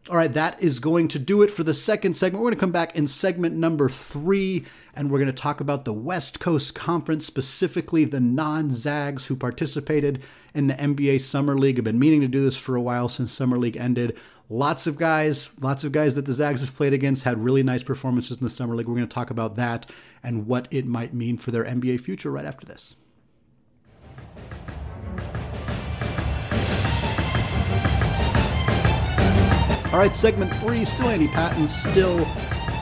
All 0.09 0.15
right, 0.15 0.31
that 0.31 0.63
is 0.63 0.79
going 0.79 1.09
to 1.09 1.19
do 1.19 1.41
it 1.41 1.51
for 1.51 1.63
the 1.63 1.73
second 1.73 2.15
segment. 2.15 2.41
We're 2.41 2.51
going 2.51 2.55
to 2.55 2.61
come 2.61 2.71
back 2.71 2.95
in 2.95 3.07
segment 3.07 3.55
number 3.55 3.89
three, 3.89 4.63
and 4.95 5.11
we're 5.11 5.17
going 5.17 5.27
to 5.27 5.33
talk 5.33 5.59
about 5.59 5.83
the 5.83 5.91
West 5.91 6.39
Coast 6.39 6.73
Conference, 6.73 7.25
specifically 7.25 8.05
the 8.05 8.21
non 8.21 8.71
Zags 8.71 9.25
who 9.25 9.35
participated 9.35 10.23
in 10.53 10.67
the 10.67 10.75
NBA 10.75 11.19
Summer 11.19 11.57
League. 11.57 11.77
I've 11.77 11.83
been 11.83 11.99
meaning 11.99 12.21
to 12.21 12.29
do 12.29 12.41
this 12.41 12.55
for 12.55 12.77
a 12.77 12.81
while 12.81 13.09
since 13.09 13.33
Summer 13.33 13.57
League 13.57 13.75
ended. 13.75 14.17
Lots 14.49 14.87
of 14.87 14.97
guys, 14.97 15.49
lots 15.59 15.83
of 15.83 15.91
guys 15.91 16.15
that 16.15 16.25
the 16.25 16.31
Zags 16.31 16.61
have 16.61 16.73
played 16.73 16.93
against 16.93 17.23
had 17.23 17.43
really 17.43 17.61
nice 17.61 17.83
performances 17.83 18.37
in 18.37 18.45
the 18.45 18.49
Summer 18.49 18.77
League. 18.77 18.87
We're 18.87 18.95
going 18.95 19.09
to 19.09 19.13
talk 19.13 19.29
about 19.29 19.57
that 19.57 19.91
and 20.23 20.47
what 20.47 20.69
it 20.71 20.85
might 20.85 21.13
mean 21.13 21.37
for 21.37 21.51
their 21.51 21.65
NBA 21.65 21.99
future 21.99 22.31
right 22.31 22.45
after 22.45 22.65
this. 22.65 22.95
All 29.97 30.03
right, 30.03 30.15
segment 30.15 30.53
three, 30.57 30.85
still 30.85 31.07
Andy 31.07 31.27
Patton, 31.27 31.67
still 31.67 32.19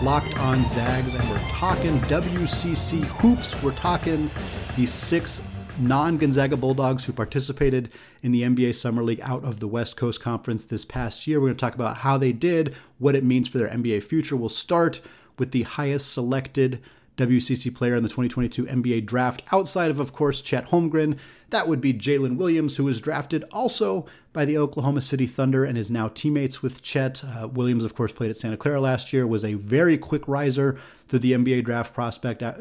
locked 0.04 0.38
on 0.38 0.65
Zags, 0.65 1.13
and 1.13 1.30
we're 1.30 1.39
talking 1.47 1.97
WCC 1.99 3.06
hoops. 3.06 3.56
We're 3.63 3.71
talking 3.71 4.30
the 4.75 4.86
six 4.86 5.41
non 5.80 6.17
Gonzaga 6.17 6.58
Bulldogs 6.58 7.06
who 7.06 7.13
participated 7.13 7.93
in 8.21 8.34
the 8.34 8.41
NBA 8.41 8.75
Summer 8.75 9.01
League 9.01 9.21
out 9.21 9.45
of 9.45 9.62
the 9.62 9.67
West 9.69 9.95
Coast 9.95 10.19
Conference 10.19 10.65
this 10.65 10.84
past 10.84 11.25
year. 11.25 11.39
We're 11.39 11.47
going 11.47 11.56
to 11.56 11.62
talk 11.62 11.73
about 11.73 11.95
how 11.95 12.17
they 12.17 12.34
did, 12.34 12.75
what 12.99 13.15
it 13.15 13.23
means 13.23 13.47
for 13.47 13.60
their 13.60 13.69
NBA 13.69 14.04
future. 14.04 14.36
We'll 14.36 14.49
start 14.49 14.99
with 15.39 15.51
the 15.51 15.63
highest 15.63 16.12
selected 16.12 16.82
WCC 17.17 17.73
player 17.73 17.95
in 17.95 18.04
the 18.04 18.10
2022 18.10 18.65
NBA 18.65 19.06
draft, 19.06 19.43
outside 19.51 19.91
of, 19.91 19.99
of 19.99 20.13
course, 20.13 20.41
Chet 20.41 20.69
Holmgren. 20.69 21.17
That 21.49 21.67
would 21.67 21.80
be 21.80 21.93
Jalen 21.93 22.38
Williams, 22.38 22.78
who 22.78 22.84
was 22.84 22.99
drafted 22.99 23.45
also 23.51 24.06
by 24.34 24.45
the 24.45 24.58
Oklahoma 24.58 25.01
City 25.01 25.25
Thunder 25.25 25.63
and 25.63 25.78
is 25.78 25.89
now 25.89 26.10
teammates 26.10 26.62
with 26.62 26.82
Chet. 26.82 27.23
Uh, 27.23 27.47
Williams, 27.47 27.84
of 27.84 27.95
course, 27.95 28.12
played 28.12 28.30
at 28.30 28.38
Santa 28.38 28.58
Clara 28.58 28.82
last 28.82 29.13
year, 29.13 29.25
was 29.25 29.45
a 29.45 29.54
very 29.54 29.97
quick 29.97 30.28
riser 30.28 30.78
through 31.08 31.19
the 31.19 31.34
NBA 31.34 31.63
draft 31.63 31.93
prospect 31.93 32.43
uh, 32.43 32.54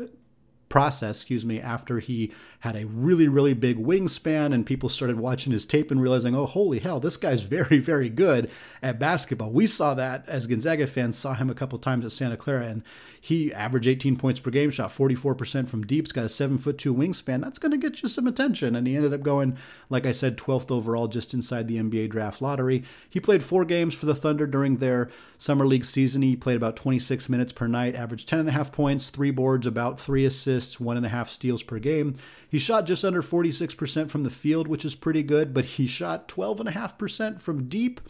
process, 0.74 1.18
excuse 1.18 1.44
me, 1.44 1.60
after 1.60 2.00
he 2.00 2.32
had 2.58 2.74
a 2.74 2.84
really, 2.84 3.28
really 3.28 3.54
big 3.54 3.78
wingspan 3.78 4.52
and 4.52 4.66
people 4.66 4.88
started 4.88 5.20
watching 5.20 5.52
his 5.52 5.64
tape 5.64 5.88
and 5.88 6.02
realizing, 6.02 6.34
oh, 6.34 6.46
holy 6.46 6.80
hell, 6.80 6.98
this 6.98 7.16
guy's 7.16 7.42
very, 7.44 7.78
very 7.78 8.08
good 8.08 8.50
at 8.82 8.98
basketball. 8.98 9.52
We 9.52 9.68
saw 9.68 9.94
that 9.94 10.28
as 10.28 10.48
Gonzaga 10.48 10.88
fans, 10.88 11.16
saw 11.16 11.34
him 11.34 11.48
a 11.48 11.54
couple 11.54 11.78
times 11.78 12.04
at 12.04 12.10
Santa 12.10 12.36
Clara, 12.36 12.66
and 12.66 12.82
he 13.20 13.54
averaged 13.54 13.86
18 13.86 14.16
points 14.16 14.40
per 14.40 14.50
game, 14.50 14.70
shot 14.72 14.90
44% 14.90 15.68
from 15.68 15.86
deep, 15.86 16.12
got 16.12 16.24
a 16.24 16.28
seven 16.28 16.58
foot 16.58 16.76
two 16.76 16.94
wingspan. 16.94 17.42
That's 17.42 17.58
going 17.58 17.72
to 17.72 17.78
get 17.78 18.02
you 18.02 18.08
some 18.08 18.26
attention. 18.26 18.74
And 18.74 18.86
he 18.86 18.96
ended 18.96 19.14
up 19.14 19.22
going, 19.22 19.56
like 19.88 20.06
I 20.06 20.12
said, 20.12 20.36
12th 20.36 20.70
overall, 20.70 21.06
just 21.06 21.32
inside 21.32 21.68
the 21.68 21.78
NBA 21.78 22.10
draft 22.10 22.42
lottery. 22.42 22.82
He 23.08 23.20
played 23.20 23.44
four 23.44 23.64
games 23.64 23.94
for 23.94 24.06
the 24.06 24.14
Thunder 24.14 24.46
during 24.46 24.76
their 24.76 25.08
summer 25.38 25.66
league 25.66 25.84
season. 25.84 26.22
He 26.22 26.36
played 26.36 26.56
about 26.56 26.76
26 26.76 27.28
minutes 27.28 27.52
per 27.52 27.66
night, 27.66 27.94
averaged 27.94 28.28
10.5 28.28 28.72
points, 28.72 29.10
three 29.10 29.30
boards, 29.30 29.66
about 29.66 30.00
three 30.00 30.24
assists, 30.24 30.63
one 30.80 30.96
and 30.96 31.06
a 31.06 31.10
half 31.10 31.30
steals 31.30 31.62
per 31.62 31.78
game. 31.78 32.14
He 32.48 32.58
shot 32.58 32.86
just 32.86 33.04
under 33.04 33.22
46% 33.22 34.10
from 34.10 34.22
the 34.22 34.30
field, 34.30 34.68
which 34.68 34.84
is 34.84 34.94
pretty 34.94 35.22
good, 35.22 35.54
but 35.54 35.64
he 35.64 35.86
shot 35.86 36.28
12.5% 36.28 37.40
from 37.40 37.68
deep. 37.68 38.00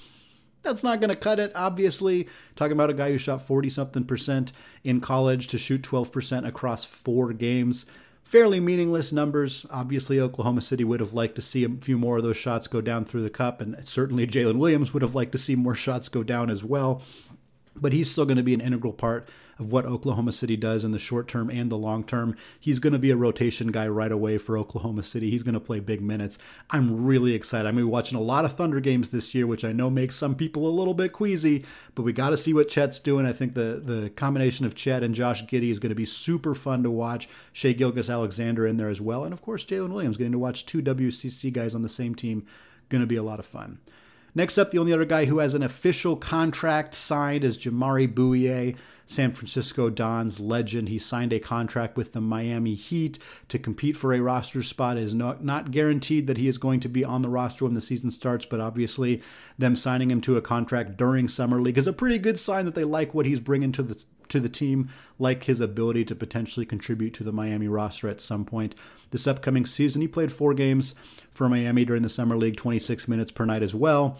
That's 0.63 0.83
not 0.83 1.01
going 1.01 1.11
to 1.11 1.17
cut 1.17 1.39
it, 1.39 1.53
obviously. 1.55 2.29
Talking 2.57 2.73
about 2.73 2.91
a 2.91 2.95
guy 2.95 3.11
who 3.11 3.19
shot 3.19 3.43
40 3.43 3.69
something 3.71 4.05
percent 4.05 4.53
in 4.83 5.01
college 5.01 5.47
to 5.49 5.59
shoot 5.59 5.83
12% 5.83 6.47
across 6.49 6.85
four 6.85 7.33
games. 7.33 7.85
Fairly 8.23 8.61
meaningless 8.61 9.13
numbers. 9.13 9.67
Obviously, 9.71 10.19
Oklahoma 10.19 10.63
City 10.63 10.83
would 10.83 11.01
have 11.01 11.13
liked 11.13 11.35
to 11.35 11.43
see 11.43 11.65
a 11.65 11.69
few 11.69 11.99
more 11.99 12.17
of 12.17 12.23
those 12.23 12.39
shots 12.39 12.67
go 12.67 12.81
down 12.81 13.05
through 13.05 13.23
the 13.23 13.29
cup, 13.29 13.61
and 13.61 13.77
certainly 13.85 14.27
Jalen 14.27 14.57
Williams 14.57 14.95
would 14.95 15.03
have 15.03 15.15
liked 15.15 15.33
to 15.33 15.39
see 15.39 15.55
more 15.55 15.75
shots 15.75 16.09
go 16.09 16.23
down 16.23 16.49
as 16.49 16.65
well 16.65 17.03
but 17.77 17.93
he's 17.93 18.11
still 18.11 18.25
going 18.25 18.37
to 18.37 18.43
be 18.43 18.55
an 18.55 18.61
integral 18.61 18.93
part 18.93 19.29
of 19.59 19.71
what 19.71 19.85
Oklahoma 19.85 20.33
City 20.33 20.57
does 20.57 20.85
in 20.85 20.91
the 20.91 20.99
short 20.99 21.29
term 21.29 21.51
and 21.51 21.71
the 21.71 21.79
long 21.79 22.05
term. 22.05 22.37
He's 22.59 22.79
going 22.79 22.93
to 22.93 22.99
be 22.99 23.11
a 23.11 23.17
rotation 23.17 23.71
guy 23.71 23.87
right 23.89 24.11
away 24.11 24.39
for 24.39 24.59
Oklahoma 24.59 25.03
City. 25.03 25.31
He's 25.31 25.43
going 25.43 25.55
to 25.55 25.61
play 25.61 25.81
big 25.81 26.01
minutes. 26.01 26.39
I'm 26.71 27.05
really 27.05 27.35
excited. 27.35 27.67
I'm 27.67 27.75
going 27.75 27.85
to 27.85 27.89
be 27.89 27.93
watching 27.93 28.19
a 28.19 28.23
lot 28.23 28.45
of 28.45 28.55
Thunder 28.55 28.81
games 28.81 29.09
this 29.09 29.35
year, 29.35 29.47
which 29.47 29.65
I 29.65 29.73
know 29.73 29.91
makes 29.91 30.17
some 30.17 30.35
people 30.35 30.67
a 30.67 30.71
little 30.71 30.95
bit 30.95 31.13
queasy, 31.13 31.65
but 31.95 32.03
we 32.03 32.13
got 32.13 32.31
to 32.31 32.37
see 32.37 32.53
what 32.53 32.69
Chet's 32.69 32.99
doing. 32.99 33.27
I 33.27 33.33
think 33.33 33.55
the, 33.55 33.81
the 33.85 34.11
combination 34.11 34.67
of 34.67 34.75
Chet 34.75 35.03
and 35.03 35.15
Josh 35.15 35.45
Giddey 35.45 35.71
is 35.71 35.79
going 35.79 35.91
to 35.91 35.97
be 35.97 36.05
super 36.05 36.55
fun 36.55 36.83
to 36.83 36.91
watch. 36.91 37.29
Shai 37.53 37.73
Gilgeous-Alexander 37.73 38.67
in 38.67 38.77
there 38.77 38.89
as 38.89 39.01
well. 39.01 39.25
And 39.25 39.33
of 39.33 39.43
course, 39.43 39.65
Jalen 39.65 39.93
Williams 39.93 40.17
getting 40.17 40.33
to 40.33 40.39
watch 40.39 40.67
two 40.67 40.83
WCC 40.83 41.53
guys 41.53 41.75
on 41.75 41.83
the 41.83 41.89
same 41.89 42.15
team. 42.15 42.47
Going 42.89 43.01
to 43.01 43.07
be 43.07 43.17
a 43.17 43.23
lot 43.23 43.39
of 43.39 43.47
fun. 43.47 43.79
Next 44.35 44.59
up, 44.59 44.71
the 44.71 44.79
only 44.79 44.93
other 44.93 45.05
guy 45.05 45.27
who 45.27 45.39
has 45.39 45.55
an 45.55 45.63
official 45.63 46.17
contract 46.17 46.95
signed 46.95 47.45
is 47.45 47.57
Jamari 47.57 48.13
Bouyea, 48.13 48.77
San 49.07 49.33
Francisco 49.33 49.91
Dons 49.91 50.41
legend. 50.41 50.89
He 50.89 50.99
signed 50.99 51.33
a 51.33 51.39
contract 51.39 51.97
with 51.97 52.13
the 52.13 52.21
Miami 52.21 52.75
Heat 52.75 53.19
to 53.49 53.59
compete 53.59 53.97
for 53.97 54.13
a 54.13 54.21
roster 54.21 54.63
spot. 54.63 54.97
It 54.97 55.03
is 55.03 55.15
not, 55.15 55.45
not 55.45 55.71
guaranteed 55.71 56.27
that 56.27 56.39
he 56.39 56.49
is 56.49 56.59
going 56.59 56.81
to 56.81 56.89
be 56.89 57.05
on 57.05 57.23
the 57.23 57.29
roster 57.29 57.65
when 57.65 57.75
the 57.75 57.81
season 57.81 58.11
starts, 58.11 58.47
but 58.47 58.61
obviously, 58.61 59.23
them 59.59 59.77
signing 59.77 60.11
him 60.11 60.21
to 60.23 60.37
a 60.37 60.43
contract 60.43 60.97
during 60.97 61.29
Summer 61.29 61.61
League 61.61 61.79
is 61.79 61.87
a 61.87 61.93
pretty 61.93 62.19
good 62.19 62.39
sign 62.39 62.65
that 62.65 62.75
they 62.75 62.85
like 62.85 63.15
what 63.15 63.27
he's 63.27 63.41
bringing 63.41 63.73
to 63.73 63.83
the 63.83 64.05
to 64.29 64.41
the 64.41 64.49
team, 64.49 64.89
like 65.19 65.45
his 65.45 65.61
ability 65.61 66.05
to 66.07 66.15
potentially 66.15 66.67
contribute 66.67 67.13
to 67.15 67.23
the 67.23 67.33
Miami 67.33 67.69
roster 67.69 68.09
at 68.09 68.21
some 68.21 68.45
point 68.45 68.75
this 69.11 69.27
upcoming 69.27 69.67
season. 69.67 70.03
He 70.03 70.09
played 70.09 70.33
four 70.33 70.55
games 70.55 70.95
for 71.31 71.49
Miami 71.49 71.85
during 71.85 72.03
the 72.03 72.09
Summer 72.09 72.37
League, 72.37 72.57
26 72.57 73.07
minutes 73.07 73.31
per 73.33 73.45
night 73.45 73.63
as 73.63 73.75
well. 73.75 74.19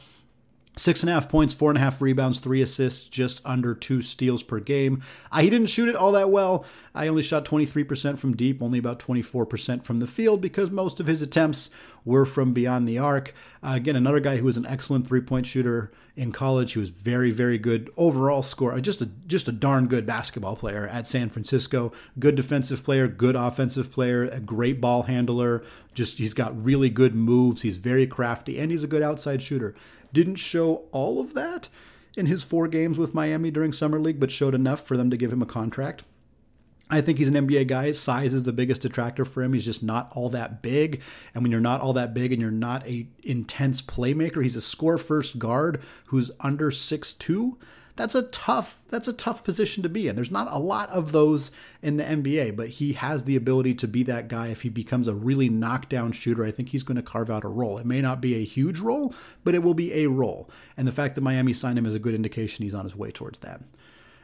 Six 0.77 1.03
and 1.03 1.11
a 1.11 1.13
half 1.13 1.29
points, 1.29 1.55
four 1.55 1.71
and 1.71 1.79
a 1.79 1.81
half 1.81 2.01
rebounds, 2.01 2.41
three 2.41 2.61
assists, 2.61 3.05
just 3.05 3.41
under 3.45 3.75
two 3.75 4.03
steals 4.03 4.43
per 4.43 4.59
game. 4.59 5.03
Uh, 5.31 5.41
he 5.41 5.49
didn't 5.49 5.69
shoot 5.69 5.89
it 5.89 5.95
all 5.95 6.11
that 6.13 6.31
well. 6.31 6.65
I 6.95 7.07
only 7.07 7.23
shot 7.23 7.45
23% 7.45 8.19
from 8.19 8.35
deep, 8.35 8.61
only 8.61 8.81
about 8.81 8.99
24% 8.99 9.85
from 9.85 9.99
the 9.99 10.07
field 10.09 10.41
because 10.41 10.73
most 10.73 10.99
of 10.99 11.07
his 11.07 11.23
attempts 11.23 11.71
were 12.05 12.27
from 12.27 12.53
beyond 12.53 12.89
the 12.89 12.99
arc. 12.99 13.35
Uh, 13.63 13.73
again, 13.75 13.95
another 13.95 14.19
guy 14.19 14.37
who 14.37 14.45
was 14.45 14.57
an 14.57 14.67
excellent 14.67 15.07
three 15.07 15.21
point 15.21 15.47
shooter 15.47 15.93
in 16.17 16.33
college. 16.33 16.73
He 16.73 16.79
was 16.79 16.91
very, 16.91 17.31
very 17.31 17.59
good 17.59 17.91
overall 17.97 18.43
scorer. 18.43 18.81
Just 18.81 19.01
a 19.01 19.07
just 19.27 19.49
a 19.49 19.53
darn 19.53 19.87
good 19.87 20.07
basketball 20.07 20.57
player 20.57 20.87
at 20.89 21.07
San 21.07 21.31
Francisco. 21.31 21.93
Good 22.19 22.35
defensive 22.35 22.85
player, 22.85 23.09
good 23.09 23.37
offensive 23.37 23.91
player, 23.91 24.25
a 24.25 24.41
great 24.41 24.81
ball 24.81 25.05
handler. 25.05 25.65
Just 25.95 26.19
he's 26.19 26.35
got 26.35 26.63
really 26.63 26.91
good 26.91 27.15
moves. 27.15 27.63
He's 27.63 27.77
very 27.77 28.07
crafty, 28.07 28.59
and 28.59 28.71
he's 28.71 28.85
a 28.85 28.89
good 28.89 29.03
outside 29.03 29.43
shooter. 29.43 29.75
Didn't 30.15 30.37
show 30.37 30.85
all 30.93 31.21
of 31.21 31.35
that 31.35 31.69
in 32.17 32.27
his 32.27 32.45
four 32.45 32.69
games 32.69 32.97
with 32.97 33.15
Miami 33.15 33.51
during 33.51 33.73
Summer 33.73 33.99
League, 33.99 34.21
but 34.21 34.31
showed 34.31 34.55
enough 34.55 34.81
for 34.81 34.97
them 34.97 35.11
to 35.11 35.17
give 35.17 35.33
him 35.33 35.43
a 35.43 35.47
contract. 35.47 36.05
I 36.91 37.01
think 37.01 37.19
he's 37.19 37.29
an 37.29 37.49
NBA 37.49 37.67
guy. 37.67 37.87
His 37.87 37.99
size 37.99 38.33
is 38.33 38.45
the 38.45 38.53
biggest 38.53 38.85
attractor 38.85 39.25
for 39.25 39.43
him. 39.43 39.53
He's 39.53 39.65
just 39.65 39.83
not 39.83 40.11
all 40.13 40.29
that 40.31 40.63
big. 40.63 41.03
And 41.35 41.43
when 41.43 41.51
you're 41.51 41.61
not 41.61 41.81
all 41.81 41.95
that 41.95 42.15
big 42.15 42.33
and 42.33 42.41
you're 42.41 42.51
not 42.51 42.87
a 42.87 43.09
intense 43.23 43.83
playmaker, 43.83 44.43
he's 44.43 44.55
a 44.55 44.61
score 44.61 44.99
first 44.99 45.39
guard 45.39 45.83
who's 46.07 46.31
under 46.41 46.71
six 46.71 47.13
two 47.13 47.59
that's 47.97 48.15
a 48.15 48.23
tough 48.23 48.81
that's 48.89 49.09
a 49.09 49.13
tough 49.13 49.45
position 49.45 49.83
to 49.83 49.89
be 49.89 50.09
in. 50.09 50.17
There's 50.17 50.31
not 50.31 50.51
a 50.51 50.59
lot 50.59 50.91
of 50.91 51.13
those 51.13 51.51
in 51.83 51.97
the 51.97 52.05
NBA, 52.05 52.57
but 52.57 52.69
he 52.69 52.95
has 52.95 53.25
the 53.25 53.37
ability 53.37 53.75
to 53.75 53.89
be 53.89 54.03
that 54.05 54.29
guy 54.29 54.49
if 54.49 54.63
he 54.63 54.69
becomes 54.69 55.07
a 55.07 55.15
really 55.15 55.49
knockdown 55.49 56.13
shooter. 56.13 56.45
I 56.45 56.51
think 56.51 56.71
he's 56.71 56.83
going 56.83 56.97
to 56.97 57.03
carve 57.03 57.31
out 57.31 57.45
a 57.45 57.49
role. 57.49 57.79
It 57.79 57.87
may 57.87 58.01
not 58.01 58.21
be 58.21 58.35
a 58.37 58.45
huge 58.45 58.79
role, 58.79 59.15
but 59.45 59.55
it 59.55 59.63
will 59.63 59.75
be 59.75 59.93
a 59.95 60.09
role. 60.09 60.51
And 60.77 60.89
the 60.89 60.93
fact 60.93 61.15
that 61.15 61.21
Miami 61.21 61.53
signed 61.53 61.79
him 61.79 61.87
is 61.87 61.95
a 61.95 62.01
good 62.01 62.15
indication 62.15 62.65
he's 62.65 62.75
on 62.75 62.85
his 62.85 62.97
way 62.97 63.11
towards 63.11 63.39
that. 63.41 63.61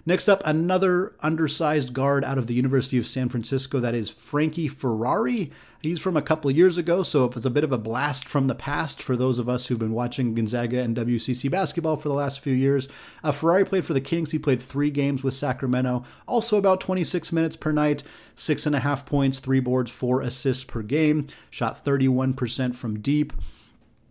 Next 0.07 0.29
up, 0.29 0.43
another 0.45 1.15
undersized 1.21 1.93
guard 1.93 2.25
out 2.25 2.39
of 2.39 2.47
the 2.47 2.55
University 2.55 2.99
of 2.99 3.07
San 3.07 3.29
Francisco. 3.29 3.81
That 3.81 3.95
is 3.95 4.09
Frankie 4.09 4.69
Ferrari. 4.69 5.53
He's 5.83 5.99
from 5.99 6.15
a 6.15 6.21
couple 6.21 6.51
years 6.51 6.77
ago, 6.77 7.03
so 7.03 7.25
it 7.25 7.35
was 7.35 7.47
a 7.47 7.51
bit 7.51 7.65
of 7.65 7.73
a 7.73 7.79
blast 7.79 8.29
from 8.29 8.49
the 8.49 8.55
past 8.55 9.01
for 9.01 9.17
those 9.17 9.39
of 9.39 9.49
us 9.49 9.67
who've 9.67 9.79
been 9.79 9.95
watching 9.95 10.35
Gonzaga 10.35 10.81
and 10.81 10.95
WCC 10.95 11.51
basketball 11.51 11.97
for 11.97 12.09
the 12.09 12.15
last 12.15 12.41
few 12.41 12.53
years. 12.53 12.87
Uh, 13.25 13.33
Ferrari 13.33 13.65
played 13.65 13.87
for 13.87 13.95
the 13.95 14.01
Kings. 14.03 14.31
He 14.31 14.39
played 14.39 14.61
three 14.61 14.91
games 14.91 15.23
with 15.23 15.33
Sacramento, 15.33 16.05
also 16.29 16.59
about 16.59 16.83
26 16.83 17.33
minutes 17.33 17.57
per 17.57 17.73
night, 17.73 18.03
six 18.37 18.67
and 18.67 18.77
a 18.77 18.81
half 18.81 19.07
points, 19.07 19.39
three 19.39 19.61
boards, 19.61 19.91
four 19.91 20.21
assists 20.21 20.65
per 20.65 20.83
game, 20.83 21.29
shot 21.49 21.83
31% 21.83 22.77
from 22.77 23.01
deep. 23.01 23.33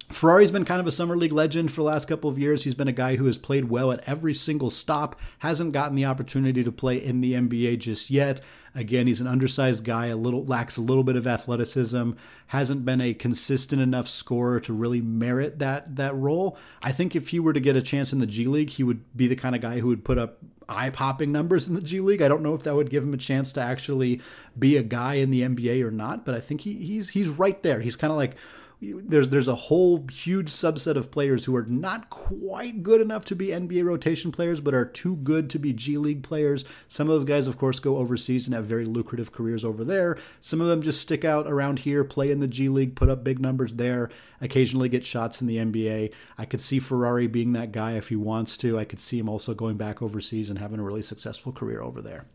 Ferrari's 0.10 0.50
been 0.50 0.66
kind 0.66 0.82
of 0.82 0.88
a 0.88 0.92
summer 0.92 1.16
league 1.16 1.32
legend 1.32 1.72
for 1.72 1.82
the 1.82 1.88
last 1.88 2.08
couple 2.08 2.32
of 2.32 2.40
years. 2.40 2.64
He's 2.64 2.74
been 2.74 2.88
a 2.88 2.92
guy 2.92 3.16
who 3.16 3.26
has 3.26 3.38
played 3.38 3.70
well 3.70 3.92
at 3.92 4.08
every 4.08 4.34
single 4.34 4.72
stop, 4.72 5.16
hasn't 5.40 5.72
gotten 5.72 5.96
the 5.96 6.06
opportunity 6.06 6.64
to 6.64 6.72
play 6.72 6.98
in 6.98 7.22
the 7.22 7.34
NBA 7.34 7.78
just 7.78 8.10
yet. 8.10 8.42
Again, 8.74 9.06
he's 9.06 9.22
an 9.22 9.28
undersized 9.28 9.84
guy, 9.84 10.08
a 10.08 10.16
little 10.16 10.44
lacks 10.46 10.78
a 10.78 10.82
little 10.82 11.04
bit 11.04 11.16
of 11.16 11.28
athleticism, 11.28 12.12
hasn't 12.48 12.86
been 12.86 13.02
a 13.02 13.14
consistent 13.14 13.84
enough 13.84 14.08
scorer 14.08 14.60
to 14.62 14.74
really 14.74 15.02
merit 15.02 15.60
that 15.60 15.96
that 15.98 16.16
role. 16.16 16.58
I 16.82 16.92
think 16.92 17.16
if 17.16 17.30
he 17.30 17.40
were 17.40 17.54
to 17.54 17.60
get 17.60 17.76
a 17.76 17.82
chance 17.82 18.12
in 18.12 18.18
the 18.18 18.28
G 18.28 18.46
League, 18.46 18.72
he 18.72 18.84
would 18.84 19.16
be 19.16 19.28
the 19.28 19.36
kind 19.36 19.56
of 19.56 19.62
guy 19.62 19.80
who 19.80 19.88
would 19.88 20.04
put 20.04 20.18
up 20.18 20.40
eye-popping 20.68 21.32
numbers 21.32 21.68
in 21.68 21.76
the 21.76 21.82
G 21.82 22.00
League. 22.00 22.24
I 22.24 22.28
don't 22.28 22.44
know 22.44 22.56
if 22.56 22.64
that 22.64 22.76
would 22.76 22.90
give 22.90 23.04
him 23.04 23.14
a 23.14 23.18
chance 23.18 23.52
to 23.54 23.62
actually 23.62 24.22
be 24.58 24.76
a 24.76 24.84
guy 24.84 25.16
in 25.16 25.30
the 25.30 25.42
NBA 25.42 25.84
or 25.84 25.92
not, 25.92 26.26
but 26.26 26.34
I 26.34 26.40
think 26.40 26.62
he, 26.62 26.74
he's 26.76 27.10
he's 27.10 27.28
right 27.28 27.62
there. 27.62 27.80
He's 27.80 27.96
kind 27.96 28.12
of 28.12 28.18
like 28.18 28.36
there's 28.82 29.28
there's 29.28 29.50
a 29.50 29.56
whole 29.56 30.08
huge 30.08 30.50
subset 30.50 30.96
of 30.96 31.12
players 31.12 31.44
who 31.44 31.56
are 31.56 31.66
not 31.66 32.10
quite 32.10 32.82
good 32.82 33.02
enough 33.02 33.26
to 33.26 33.36
be 33.36 33.48
NBA 33.48 33.84
rotation 33.84 34.32
players, 34.32 34.62
but 34.62 34.74
are 34.74 34.86
too 34.86 35.18
good 35.18 35.50
to 35.50 35.60
be 35.60 35.74
G 35.74 35.98
League 35.98 36.24
players. 36.24 36.64
Some 36.88 37.10
of 37.10 37.16
those 37.16 37.28
guys, 37.28 37.46
of 37.46 37.58
course, 37.58 37.80
go 37.80 37.98
overseas 37.98 38.48
and 38.48 38.56
have 38.56 38.66
very 38.66 38.86
lucrative 38.86 39.34
careers 39.34 39.66
over 39.66 39.84
there. 39.84 40.18
Some 40.40 40.62
of 40.62 40.68
them 40.68 40.82
just 40.82 41.02
stick 41.02 41.26
out 41.26 41.46
around 41.46 41.80
here, 41.80 42.06
play 42.06 42.32
in 42.32 42.40
the 42.40 42.48
G 42.48 42.70
League, 42.70 42.96
put 42.96 43.10
up 43.10 43.24
big 43.24 43.40
numbers 43.40 43.76
there, 43.76 44.10
occasionally 44.40 44.88
get 44.88 45.04
shots 45.04 45.42
in 45.42 45.48
the 45.48 45.58
NBA. 45.58 46.14
I 46.38 46.46
could 46.46 46.62
see 46.62 46.80
Ferrari 46.80 47.28
being 47.28 47.52
that 47.54 47.74
guy 47.74 47.94
if 47.94 48.08
he 48.08 48.16
wants 48.16 48.56
to. 48.58 48.80
I 48.80 48.86
could 48.86 49.00
see 49.02 49.20
him 49.20 49.28
also 49.28 49.54
going 49.54 49.76
back 49.76 50.02
overseas 50.02 50.50
and 50.50 50.58
having 50.58 50.80
a 50.80 50.84
really 50.84 51.02
successful 51.02 51.52
career 51.52 51.82
over 51.82 52.02
there. 52.02 52.26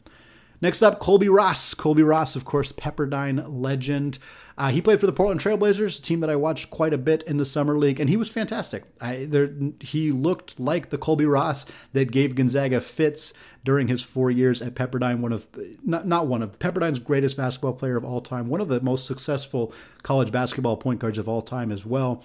Next 0.61 0.83
up, 0.83 0.99
Colby 0.99 1.29
Ross. 1.29 1.75
Colby 1.75 2.03
Ross, 2.03 2.37
of 2.37 2.45
course, 2.45 2.73
Pepperdine 2.73 3.45
legend. 3.49 4.19
Uh, 4.57 4.71
he 4.71 4.81
played 4.81 5.01
for 5.01 5.07
the 5.07 5.13
Portland 5.13 5.41
Trailblazers, 5.41 5.99
a 5.99 6.03
team 6.03 6.21
that 6.21 6.31
I 6.31 6.37
watched 6.37 6.71
quite 6.71 6.93
a 6.93 6.99
bit 6.99 7.23
in 7.25 7.37
the 7.39 7.45
summer 7.45 7.77
league, 7.77 7.99
and 8.01 8.09
he 8.09 8.17
was 8.17 8.29
fantastic. 8.29 8.85
I, 9.01 9.27
there, 9.29 9.51
he 9.81 10.13
looked 10.13 10.59
like 10.61 10.91
the 10.91 10.99
Colby 10.99 11.27
Ross 11.27 11.67
that 11.93 12.13
gave 12.13 12.35
Gonzaga 12.35 12.81
fits 12.81 13.33
during 13.65 13.89
his 13.89 14.03
four 14.03 14.31
years 14.31 14.63
at 14.63 14.75
Pepperdine. 14.75 15.21
One 15.21 15.33
of 15.33 15.47
not 15.85 16.07
not 16.07 16.29
one 16.29 16.43
of 16.43 16.59
Pepperdine's 16.59 16.99
greatest 16.99 17.37
basketball 17.37 17.73
player 17.73 17.97
of 17.97 18.05
all 18.05 18.21
time. 18.21 18.49
One 18.49 18.61
of 18.61 18.69
the 18.69 18.81
most 18.81 19.07
successful 19.07 19.73
college 20.03 20.31
basketball 20.31 20.77
point 20.77 21.01
guards 21.01 21.19
of 21.19 21.29
all 21.29 21.43
time 21.43 21.73
as 21.73 21.85
well. 21.85 22.23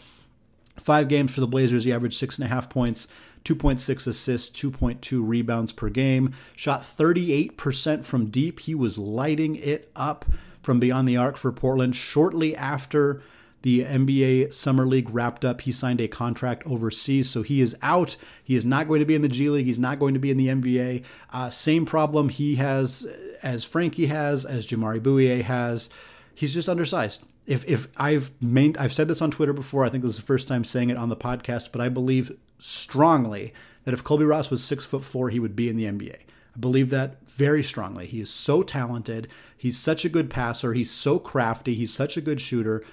Five 0.80 1.08
games 1.08 1.34
for 1.34 1.42
the 1.42 1.48
Blazers, 1.48 1.84
he 1.84 1.94
averaged 1.94 2.18
six 2.18 2.38
and 2.38 2.46
a 2.46 2.48
half 2.48 2.70
points, 2.70 3.08
2.6 3.46 4.08
assists, 4.08 4.62
2.2 4.62 5.22
rebounds 5.26 5.72
per 5.74 5.89
game. 5.89 6.34
Shot 6.56 6.82
38% 6.82 8.06
from 8.06 8.28
deep. 8.28 8.62
He 8.62 8.76
was 8.76 8.98
lighting 8.98 9.56
it 9.56 9.89
up 9.96 10.26
from 10.62 10.80
beyond 10.80 11.08
the 11.08 11.18
arc 11.18 11.38
for 11.38 11.52
Portland. 11.52 11.96
Shortly 11.96 12.56
after 12.56 13.22
the 13.62 13.84
NBA 13.84 14.54
Summer 14.54 14.86
League 14.86 15.10
wrapped 15.10 15.44
up, 15.44 15.62
he 15.62 15.72
signed 15.72 16.00
a 16.00 16.08
contract 16.08 16.65
overseas. 16.65 17.30
So 17.30 17.44
he 17.44 17.62
is 17.62 17.76
out. 17.82 18.15
He 18.44 18.56
is 18.56 18.65
not 18.65 18.88
going 18.88 19.00
to 19.00 19.06
be 19.06 19.15
in 19.15 19.22
the 19.22 19.28
G 19.28 19.50
League. 19.50 19.65
He's 19.65 19.80
not 19.80 20.00
going 20.00 20.13
to 20.13 20.20
be 20.20 20.32
in 20.32 20.38
the 20.38 20.48
NBA. 20.48 21.04
Uh, 21.32 21.50
same 21.50 21.86
problem 21.86 22.30
he 22.30 22.56
has 22.56 23.06
as 23.44 23.65
Frankie 23.65 24.08
has, 24.08 24.46
as 24.46 24.65
Jamari 24.65 25.02
Bouyea 25.02 25.42
has. 25.44 25.89
He's 26.34 26.54
just 26.54 26.70
undersized 26.70 27.22
if 27.50 27.68
if 27.68 27.88
I've 27.98 28.30
main, 28.40 28.76
I've 28.78 28.94
said 28.94 29.08
this 29.08 29.24
on 29.24 29.32
Twitter 29.32 29.54
before, 29.54 29.84
I 29.84 29.90
think 29.90 30.04
this 30.04 30.12
is 30.12 30.18
the 30.18 30.24
first 30.24 30.48
time 30.48 30.64
saying 30.64 30.92
it 30.92 30.98
on 30.98 31.10
the 31.10 31.18
podcast, 31.18 31.72
but 31.72 31.82
I 31.82 31.90
believe 31.90 32.32
strongly 32.60 33.54
that 33.86 33.94
if 33.94 34.04
Colby 34.04 34.24
Ross 34.24 34.52
was 34.52 34.64
six 34.64 34.86
foot 34.86 35.04
four, 35.04 35.30
he 35.30 35.40
would 35.40 35.56
be 35.56 35.68
in 35.68 35.76
the 35.76 35.86
NBA. 35.86 36.16
I 36.16 36.60
believe 36.60 36.92
that 36.92 37.28
very 37.28 37.64
strongly. 37.64 38.06
He 38.06 38.22
is 38.22 38.30
so 38.30 38.62
talented. 38.62 39.30
He's 39.58 39.80
such 39.80 40.06
a 40.06 40.10
good 40.10 40.30
passer. 40.30 40.74
He's 40.74 40.92
so 40.92 41.18
crafty. 41.18 41.74
He's 41.74 41.92
such 41.92 42.18
a 42.18 42.22
good 42.22 42.40
shooter. 42.40 42.84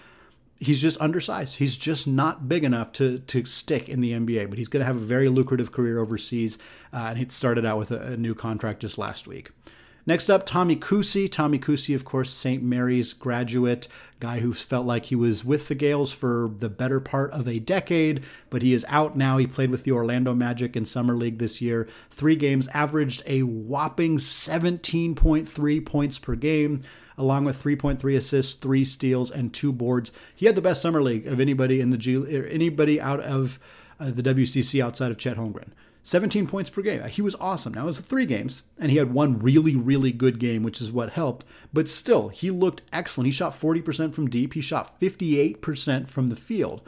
He's 0.59 0.81
just 0.81 0.99
undersized. 1.03 1.57
He's 1.57 1.77
just 1.77 2.07
not 2.07 2.49
big 2.49 2.65
enough 2.65 2.93
to 2.93 3.19
to 3.19 3.45
stick 3.45 3.91
in 3.91 4.01
the 4.01 4.13
NBA. 4.13 4.49
But 4.49 4.57
he's 4.57 4.69
going 4.69 4.81
to 4.81 4.87
have 4.87 4.97
a 4.97 5.01
very 5.01 5.29
lucrative 5.29 5.71
career 5.71 5.99
overseas, 5.99 6.57
uh, 6.95 7.09
and 7.11 7.19
he 7.19 7.29
started 7.29 7.67
out 7.67 7.77
with 7.77 7.91
a, 7.91 8.13
a 8.13 8.17
new 8.17 8.35
contract 8.35 8.81
just 8.81 8.97
last 8.97 9.29
week. 9.29 9.51
Next 10.09 10.31
up, 10.31 10.47
Tommy 10.47 10.77
Kuhse. 10.77 11.29
Tommy 11.31 11.59
Kuhse, 11.59 11.93
of 11.93 12.05
course, 12.05 12.31
St. 12.31 12.63
Mary's 12.63 13.13
graduate, 13.13 13.89
guy 14.21 14.39
who 14.39 14.53
felt 14.53 14.87
like 14.87 15.07
he 15.07 15.17
was 15.17 15.45
with 15.45 15.67
the 15.67 15.75
Gaels 15.75 16.15
for 16.15 16.49
the 16.59 16.69
better 16.69 17.01
part 17.01 17.33
of 17.33 17.49
a 17.49 17.59
decade, 17.59 18.23
but 18.49 18.63
he 18.63 18.73
is 18.73 18.87
out 18.89 19.17
now. 19.17 19.37
He 19.37 19.49
played 19.49 19.71
with 19.71 19.83
the 19.83 19.91
Orlando 19.91 20.33
Magic 20.33 20.77
in 20.77 20.85
Summer 20.85 21.17
League 21.17 21.39
this 21.39 21.61
year. 21.61 21.89
Three 22.09 22.37
games, 22.37 22.69
averaged 22.69 23.25
a 23.27 23.43
whopping 23.43 24.19
17.3 24.19 25.85
points 25.85 26.19
per 26.21 26.37
game 26.37 26.83
along 27.19 27.47
with 27.47 27.63
3.3 27.63 28.17
assists, 28.17 28.55
three 28.55 28.85
steals, 28.85 29.31
and 29.31 29.53
two 29.53 29.73
boards. 29.73 30.13
He 30.35 30.47
had 30.47 30.55
the 30.55 30.63
best 30.63 30.83
summer 30.83 31.03
league 31.03 31.27
of 31.27 31.41
anybody 31.41 31.81
in 31.81 31.91
the 31.91 31.97
G, 31.97 32.15
anybody 32.49 33.01
out 33.01 33.21
of 33.21 33.59
uh, 33.99 34.11
the 34.11 34.23
WCC 34.23 34.85
outside 34.85 35.11
of 35.11 35.19
Chet 35.19 35.37
Holmgren. 35.37 35.71
17 36.07 36.47
points 36.47 36.71
per 36.71 36.83
game. 36.83 37.03
He 37.03 37.21
was 37.21 37.35
awesome. 37.41 37.75
Now 37.75 37.83
it 37.83 37.87
was 37.87 37.99
three 37.99 38.27
games, 38.27 38.63
and 38.79 38.93
he 38.93 38.99
had 38.99 39.13
one 39.13 39.41
really, 39.41 39.75
really 39.75 40.13
good 40.13 40.39
game, 40.39 40.63
which 40.63 40.81
is 40.81 40.93
what 40.93 41.11
helped. 41.11 41.45
But 41.73 41.89
still, 41.89 42.29
he 42.29 42.49
looked 42.49 42.83
excellent. 42.93 43.27
He 43.27 43.33
shot 43.33 43.55
40% 43.55 44.15
from 44.15 44.31
deep. 44.31 44.55
He 44.55 44.61
shot 44.61 45.01
58% 45.01 46.09
from 46.09 46.29
the 46.29 46.37
field. 46.37 46.81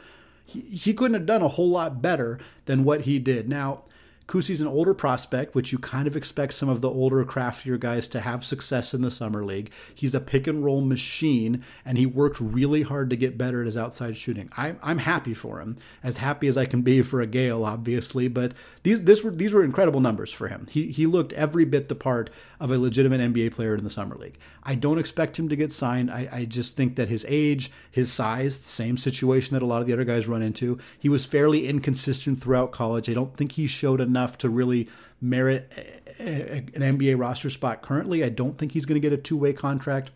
He, 0.45 0.61
he 0.61 0.93
couldn't 0.93 1.15
have 1.15 1.25
done 1.25 1.41
a 1.41 1.49
whole 1.49 1.69
lot 1.69 2.01
better 2.01 2.39
than 2.63 2.85
what 2.85 3.01
he 3.01 3.19
did. 3.19 3.49
Now, 3.49 3.83
Kuhse's 4.29 4.61
an 4.61 4.67
older 4.67 4.93
prospect, 4.93 5.55
which 5.55 5.71
you 5.71 5.79
kind 5.79 6.07
of 6.07 6.15
expect 6.15 6.53
some 6.53 6.69
of 6.69 6.81
the 6.81 6.89
older, 6.89 7.25
craftier 7.25 7.77
guys 7.77 8.07
to 8.09 8.19
have 8.19 8.45
success 8.45 8.93
in 8.93 9.01
the 9.01 9.09
summer 9.09 9.43
league. 9.43 9.71
He's 9.95 10.13
a 10.13 10.21
pick 10.21 10.45
and 10.45 10.63
roll 10.63 10.81
machine, 10.81 11.63
and 11.83 11.97
he 11.97 12.05
worked 12.05 12.39
really 12.39 12.83
hard 12.83 13.09
to 13.09 13.15
get 13.15 13.39
better 13.39 13.61
at 13.61 13.65
his 13.65 13.75
outside 13.75 14.15
shooting. 14.15 14.51
I, 14.55 14.75
I'm 14.83 14.99
happy 14.99 15.33
for 15.33 15.59
him, 15.59 15.77
as 16.03 16.17
happy 16.17 16.45
as 16.45 16.59
I 16.59 16.65
can 16.65 16.83
be 16.83 17.01
for 17.01 17.21
a 17.21 17.25
Gael, 17.25 17.65
obviously. 17.65 18.27
But 18.27 18.53
these 18.83 19.01
this 19.01 19.23
were 19.23 19.31
these 19.31 19.51
were 19.51 19.63
incredible 19.63 19.99
numbers 19.99 20.31
for 20.31 20.47
him. 20.47 20.67
He 20.69 20.91
he 20.91 21.07
looked 21.07 21.33
every 21.33 21.65
bit 21.65 21.89
the 21.89 21.95
part 21.95 22.29
of 22.59 22.71
a 22.71 22.77
legitimate 22.77 23.21
NBA 23.21 23.55
player 23.55 23.73
in 23.73 23.83
the 23.83 23.89
summer 23.89 24.15
league. 24.15 24.37
I 24.61 24.75
don't 24.75 24.99
expect 24.99 25.39
him 25.39 25.49
to 25.49 25.55
get 25.55 25.71
signed. 25.71 26.11
I, 26.11 26.29
I 26.31 26.45
just 26.45 26.75
think 26.75 26.97
that 26.97 27.09
his 27.09 27.25
age, 27.27 27.71
his 27.89 28.13
size, 28.13 28.59
the 28.59 28.67
same 28.67 28.95
situation 28.95 29.55
that 29.55 29.63
a 29.63 29.65
lot 29.65 29.81
of 29.81 29.87
the 29.87 29.93
other 29.93 30.05
guys 30.05 30.27
run 30.27 30.43
into. 30.43 30.77
He 30.99 31.09
was 31.09 31.25
fairly 31.25 31.67
inconsistent 31.67 32.39
throughout 32.39 32.71
college. 32.71 33.09
I 33.09 33.13
don't 33.13 33.35
think 33.35 33.53
he 33.53 33.65
showed 33.65 34.01
enough 34.01 34.18
enough 34.19 34.37
to 34.39 34.49
really 34.49 34.89
merit 35.21 35.71
an 36.19 36.67
NBA 36.73 37.17
roster 37.17 37.49
spot 37.49 37.81
currently. 37.81 38.23
I 38.23 38.29
don't 38.29 38.57
think 38.57 38.73
he's 38.73 38.85
going 38.85 39.01
to 39.01 39.09
get 39.09 39.17
a 39.17 39.21
two 39.21 39.37
way 39.37 39.53
contract. 39.53 40.11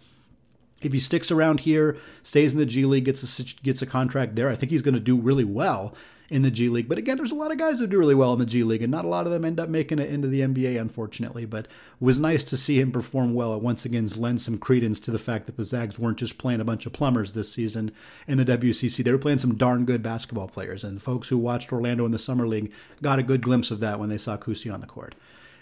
If 0.82 0.92
he 0.92 1.00
sticks 1.00 1.32
around 1.32 1.62
here, 1.62 1.96
stays 2.24 2.52
in 2.52 2.60
the 2.60 2.66
G 2.66 2.86
League, 2.86 3.06
gets 3.06 3.39
a 3.39 3.44
gets 3.63 3.82
a 3.82 3.86
contract 3.86 4.36
there, 4.36 4.50
I 4.50 4.56
think 4.56 4.72
he's 4.72 4.82
going 4.82 4.96
to 4.96 5.00
do 5.00 5.16
really 5.18 5.46
well 5.46 5.96
in 6.34 6.41
the 6.41 6.50
G 6.50 6.67
League. 6.67 6.89
But 6.89 6.98
again, 6.98 7.17
there's 7.17 7.32
a 7.32 7.36
lot 7.36 7.52
of 7.52 7.60
guys 7.60 7.78
who 7.78 7.86
do 7.86 8.00
really 8.00 8.15
well 8.15 8.34
in 8.34 8.39
the 8.39 8.48
G 8.48 8.63
League, 8.63 8.82
and 8.82 8.89
not 8.89 9.06
a 9.06 9.08
lot 9.08 9.28
of 9.28 9.32
them 9.32 9.46
end 9.46 9.60
up 9.60 9.69
making 9.69 10.00
it 10.00 10.10
into 10.10 10.28
the 10.28 10.41
NBA, 10.41 10.82
unfortunately. 10.82 11.46
But 11.46 11.65
it 11.65 11.72
was 12.00 12.19
nice 12.19 12.43
to 12.46 12.58
see 12.58 12.80
him 12.80 12.91
perform 12.91 13.36
well. 13.36 13.54
It 13.54 13.62
once 13.62 13.86
again 13.86 14.08
lends 14.17 14.43
some 14.43 14.58
credence 14.58 15.00
to 15.02 15.12
the 15.12 15.19
fact 15.19 15.46
that 15.46 15.58
the 15.58 15.63
Zags 15.63 16.00
weren't 16.00 16.17
just 16.17 16.39
playing 16.39 16.60
a 16.60 16.65
bunch 16.65 16.88
of 16.88 16.91
plumbers 16.91 17.34
this 17.34 17.54
season 17.54 17.91
in 18.28 18.39
the 18.39 18.46
WCC. 18.46 19.04
They 19.04 19.12
were 19.12 19.19
playing 19.19 19.38
some 19.38 19.56
darn 19.56 19.86
good 19.86 20.02
basketball 20.02 20.48
players, 20.48 20.84
and 20.84 21.00
folks 21.00 21.30
who 21.30 21.38
watched 21.38 21.72
Orlando 21.72 22.04
in 22.04 22.12
the 22.12 22.17
Summer 22.17 22.48
League 22.48 22.72
got 23.04 23.19
a 23.19 23.24
good 23.24 23.43
glimpse 23.43 23.69
of 23.69 23.80
that 23.82 24.00
when 24.00 24.10
they 24.10 24.17
saw 24.17 24.36
Kuhse 24.36 24.74
on 24.74 24.82
the 24.82 24.88
court. 24.88 25.13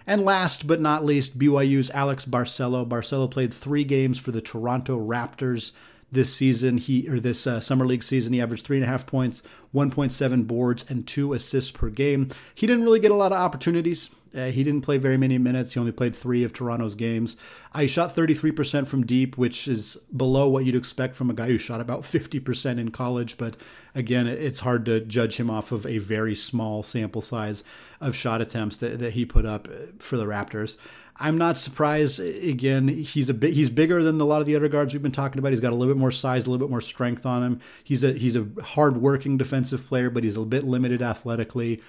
And 0.08 0.24
last 0.24 0.68
but 0.68 0.80
not 0.80 1.04
least, 1.04 1.38
BYU's 1.38 1.92
Alex 1.92 2.24
Barcelo. 2.24 2.88
Barcelo 2.88 3.30
played 3.30 3.54
three 3.54 3.84
games 3.84 4.18
for 4.18 4.32
the 4.32 4.42
Toronto 4.42 4.98
Raptors 4.98 5.74
this 6.12 6.34
season. 6.34 6.78
He 6.78 7.08
or 7.08 7.20
this 7.20 7.48
uh, 7.48 7.60
summer 7.60 7.86
league 7.86 8.04
season, 8.04 8.34
he 8.34 8.42
averaged 8.42 8.66
three 8.66 8.78
and 8.78 8.84
a 8.84 8.90
half 8.90 9.08
points, 9.08 9.42
1.7 9.74 10.48
boards, 10.48 10.86
and 10.90 11.08
two 11.08 11.34
assists 11.34 11.72
per 11.72 11.90
game. 11.90 12.30
He 12.54 12.68
didn't 12.68 12.84
really 12.84 13.00
get 13.00 13.12
a 13.12 13.16
lot 13.16 13.32
of 13.32 13.40
opportunities. 13.40 14.10
Uh, 14.34 14.46
he 14.46 14.64
didn't 14.64 14.82
play 14.82 14.98
very 14.98 15.18
many 15.18 15.38
minutes. 15.38 15.74
He 15.74 15.80
only 15.80 15.92
played 15.92 16.16
three 16.16 16.44
of 16.44 16.54
Toronto's 16.54 16.96
games. 16.96 17.36
I 17.74 17.86
shot 17.86 18.16
33% 18.16 18.88
from 18.88 19.06
deep, 19.06 19.38
which 19.38 19.68
is 19.68 19.98
below 20.16 20.48
what 20.48 20.64
you'd 20.64 20.76
expect 20.76 21.16
from 21.16 21.30
a 21.30 21.34
guy 21.34 21.48
who 21.48 21.58
shot 21.58 21.82
about 21.82 22.02
50% 22.02 22.80
in 22.80 22.92
college. 22.92 23.38
But 23.38 23.58
again, 23.94 24.28
it's 24.28 24.62
hard 24.62 24.86
to 24.86 25.02
judge 25.02 25.38
him 25.38 25.50
off 25.50 25.72
of 25.72 25.86
a 25.86 25.98
very 25.98 26.36
small 26.36 26.82
sample 26.82 27.22
size 27.22 27.64
of 28.00 28.16
shot 28.16 28.42
attempts 28.42 28.78
that, 28.78 29.00
that 29.00 29.14
he 29.14 29.26
put 29.26 29.46
up 29.46 29.68
for 30.00 30.16
the 30.16 30.26
Raptors. 30.26 30.78
I'm 31.18 31.38
not 31.38 31.58
surprised. 31.58 32.20
Again, 32.20 32.88
he's 32.88 33.30
a 33.30 33.34
bit 33.34 33.54
he's 33.54 33.70
bigger 33.70 34.02
than 34.02 34.20
a 34.22 34.24
lot 34.24 34.42
of 34.42 34.48
the 34.48 34.56
other 34.56 34.70
guards 34.70 34.94
we've 34.94 35.04
been 35.04 35.12
talking 35.12 35.40
about. 35.40 35.52
He's 35.52 35.60
got 35.60 35.74
a 35.74 35.76
little 35.76 35.94
bit 35.94 36.00
more 36.00 36.12
size, 36.12 36.46
a 36.46 36.50
little 36.50 36.66
bit 36.66 36.72
more 36.72 36.82
strength 36.82 37.26
on 37.26 37.44
him. 37.44 37.60
He's 37.84 38.04
a 38.04 38.14
he's 38.14 38.36
a 38.36 38.48
hard-working 38.64 39.38
player, 39.88 40.10
but 40.10 40.24
he's 40.24 40.38
a 40.38 40.42
bit 40.42 40.64
limited 40.64 41.02
athletically. 41.02 41.82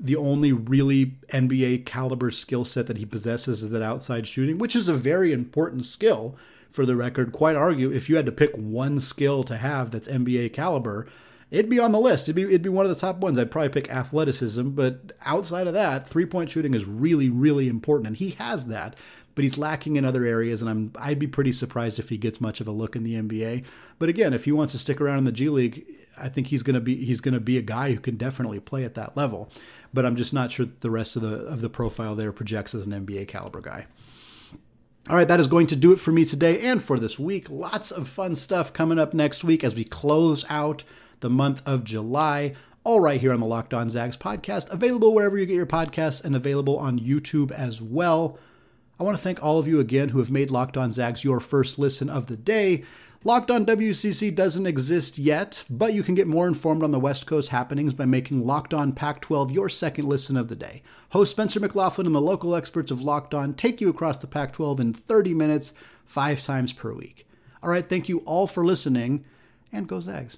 The 0.00 0.16
only 0.16 0.52
really 0.52 1.16
NBA 1.32 1.84
caliber 1.84 2.30
skill 2.30 2.64
set 2.64 2.86
that 2.86 2.98
he 2.98 3.04
possesses 3.04 3.64
is 3.64 3.70
that 3.70 3.82
outside 3.82 4.26
shooting, 4.26 4.58
which 4.58 4.76
is 4.76 4.88
a 4.88 4.94
very 4.94 5.32
important 5.32 5.84
skill 5.84 6.36
for 6.70 6.86
the 6.86 6.96
record. 6.96 7.32
Quite 7.32 7.56
argue 7.56 7.90
if 7.90 8.08
you 8.08 8.16
had 8.16 8.26
to 8.26 8.32
pick 8.32 8.54
one 8.54 9.00
skill 9.00 9.42
to 9.44 9.56
have 9.56 9.90
that's 9.90 10.08
NBA 10.08 10.52
caliber, 10.52 11.08
it'd 11.50 11.70
be 11.70 11.80
on 11.80 11.92
the 11.92 12.00
list. 12.00 12.26
It'd 12.26 12.36
be 12.36 12.42
it'd 12.44 12.62
be 12.62 12.68
one 12.68 12.86
of 12.86 12.90
the 12.90 13.00
top 13.00 13.18
ones. 13.18 13.38
I'd 13.38 13.50
probably 13.50 13.70
pick 13.70 13.90
athleticism, 13.90 14.70
but 14.70 15.12
outside 15.24 15.66
of 15.66 15.74
that, 15.74 16.08
three 16.08 16.26
point 16.26 16.50
shooting 16.50 16.74
is 16.74 16.84
really 16.84 17.28
really 17.28 17.68
important, 17.68 18.08
and 18.08 18.16
he 18.16 18.30
has 18.30 18.66
that. 18.66 18.96
But 19.34 19.44
he's 19.44 19.58
lacking 19.58 19.96
in 19.96 20.04
other 20.04 20.24
areas, 20.24 20.62
and 20.62 20.70
I'm 20.70 20.92
I'd 20.98 21.18
be 21.18 21.26
pretty 21.26 21.52
surprised 21.52 21.98
if 21.98 22.08
he 22.08 22.18
gets 22.18 22.40
much 22.40 22.60
of 22.60 22.68
a 22.68 22.72
look 22.72 22.96
in 22.96 23.04
the 23.04 23.14
NBA. 23.14 23.64
But 23.98 24.08
again, 24.08 24.32
if 24.32 24.44
he 24.44 24.52
wants 24.52 24.72
to 24.72 24.78
stick 24.78 25.00
around 25.00 25.18
in 25.18 25.24
the 25.24 25.32
G 25.32 25.48
League, 25.48 25.86
I 26.20 26.28
think 26.28 26.48
he's 26.48 26.62
gonna 26.62 26.80
be 26.80 27.04
he's 27.04 27.20
gonna 27.20 27.40
be 27.40 27.58
a 27.58 27.62
guy 27.62 27.92
who 27.92 28.00
can 28.00 28.16
definitely 28.16 28.60
play 28.60 28.84
at 28.84 28.94
that 28.94 29.16
level. 29.16 29.50
But 29.92 30.04
I'm 30.04 30.16
just 30.16 30.32
not 30.32 30.50
sure 30.50 30.66
the 30.80 30.90
rest 30.90 31.16
of 31.16 31.22
the 31.22 31.36
of 31.46 31.60
the 31.60 31.70
profile 31.70 32.14
there 32.14 32.32
projects 32.32 32.74
as 32.74 32.86
an 32.86 33.06
NBA 33.06 33.28
caliber 33.28 33.60
guy. 33.60 33.86
All 35.08 35.16
right, 35.16 35.28
that 35.28 35.40
is 35.40 35.46
going 35.46 35.66
to 35.68 35.76
do 35.76 35.92
it 35.92 35.98
for 35.98 36.12
me 36.12 36.26
today 36.26 36.60
and 36.60 36.82
for 36.82 36.98
this 36.98 37.18
week. 37.18 37.48
Lots 37.48 37.90
of 37.90 38.08
fun 38.08 38.36
stuff 38.36 38.74
coming 38.74 38.98
up 38.98 39.14
next 39.14 39.42
week 39.42 39.64
as 39.64 39.74
we 39.74 39.82
close 39.82 40.44
out 40.50 40.84
the 41.20 41.30
month 41.30 41.62
of 41.64 41.82
July. 41.82 42.54
All 42.84 43.00
right, 43.00 43.20
here 43.20 43.32
on 43.32 43.40
the 43.40 43.46
Locked 43.46 43.72
On 43.72 43.88
Zags 43.88 44.18
podcast, 44.18 44.70
available 44.70 45.14
wherever 45.14 45.38
you 45.38 45.46
get 45.46 45.56
your 45.56 45.66
podcasts 45.66 46.22
and 46.22 46.36
available 46.36 46.78
on 46.78 46.98
YouTube 46.98 47.50
as 47.50 47.80
well. 47.80 48.38
I 49.00 49.02
want 49.02 49.16
to 49.16 49.22
thank 49.22 49.42
all 49.42 49.58
of 49.58 49.68
you 49.68 49.80
again 49.80 50.10
who 50.10 50.18
have 50.18 50.30
made 50.30 50.50
Locked 50.50 50.76
On 50.76 50.92
Zags 50.92 51.24
your 51.24 51.40
first 51.40 51.78
listen 51.78 52.10
of 52.10 52.26
the 52.26 52.36
day. 52.36 52.84
Locked 53.24 53.50
on 53.50 53.66
WCC 53.66 54.32
doesn't 54.32 54.66
exist 54.66 55.18
yet, 55.18 55.64
but 55.68 55.92
you 55.92 56.04
can 56.04 56.14
get 56.14 56.28
more 56.28 56.46
informed 56.46 56.84
on 56.84 56.92
the 56.92 57.00
West 57.00 57.26
Coast 57.26 57.48
happenings 57.48 57.92
by 57.92 58.04
making 58.04 58.46
Locked 58.46 58.72
On 58.72 58.92
Pac 58.92 59.20
12 59.20 59.50
your 59.50 59.68
second 59.68 60.06
listen 60.06 60.36
of 60.36 60.46
the 60.46 60.54
day. 60.54 60.82
Host 61.10 61.32
Spencer 61.32 61.58
McLaughlin 61.58 62.06
and 62.06 62.14
the 62.14 62.20
local 62.20 62.54
experts 62.54 62.92
of 62.92 63.00
Locked 63.00 63.34
On 63.34 63.54
take 63.54 63.80
you 63.80 63.88
across 63.88 64.18
the 64.18 64.28
Pac 64.28 64.52
12 64.52 64.78
in 64.78 64.94
30 64.94 65.34
minutes, 65.34 65.74
five 66.06 66.40
times 66.44 66.72
per 66.72 66.92
week. 66.92 67.26
All 67.60 67.70
right, 67.70 67.88
thank 67.88 68.08
you 68.08 68.18
all 68.20 68.46
for 68.46 68.64
listening, 68.64 69.24
and 69.72 69.88
go 69.88 69.98
Zags. 69.98 70.36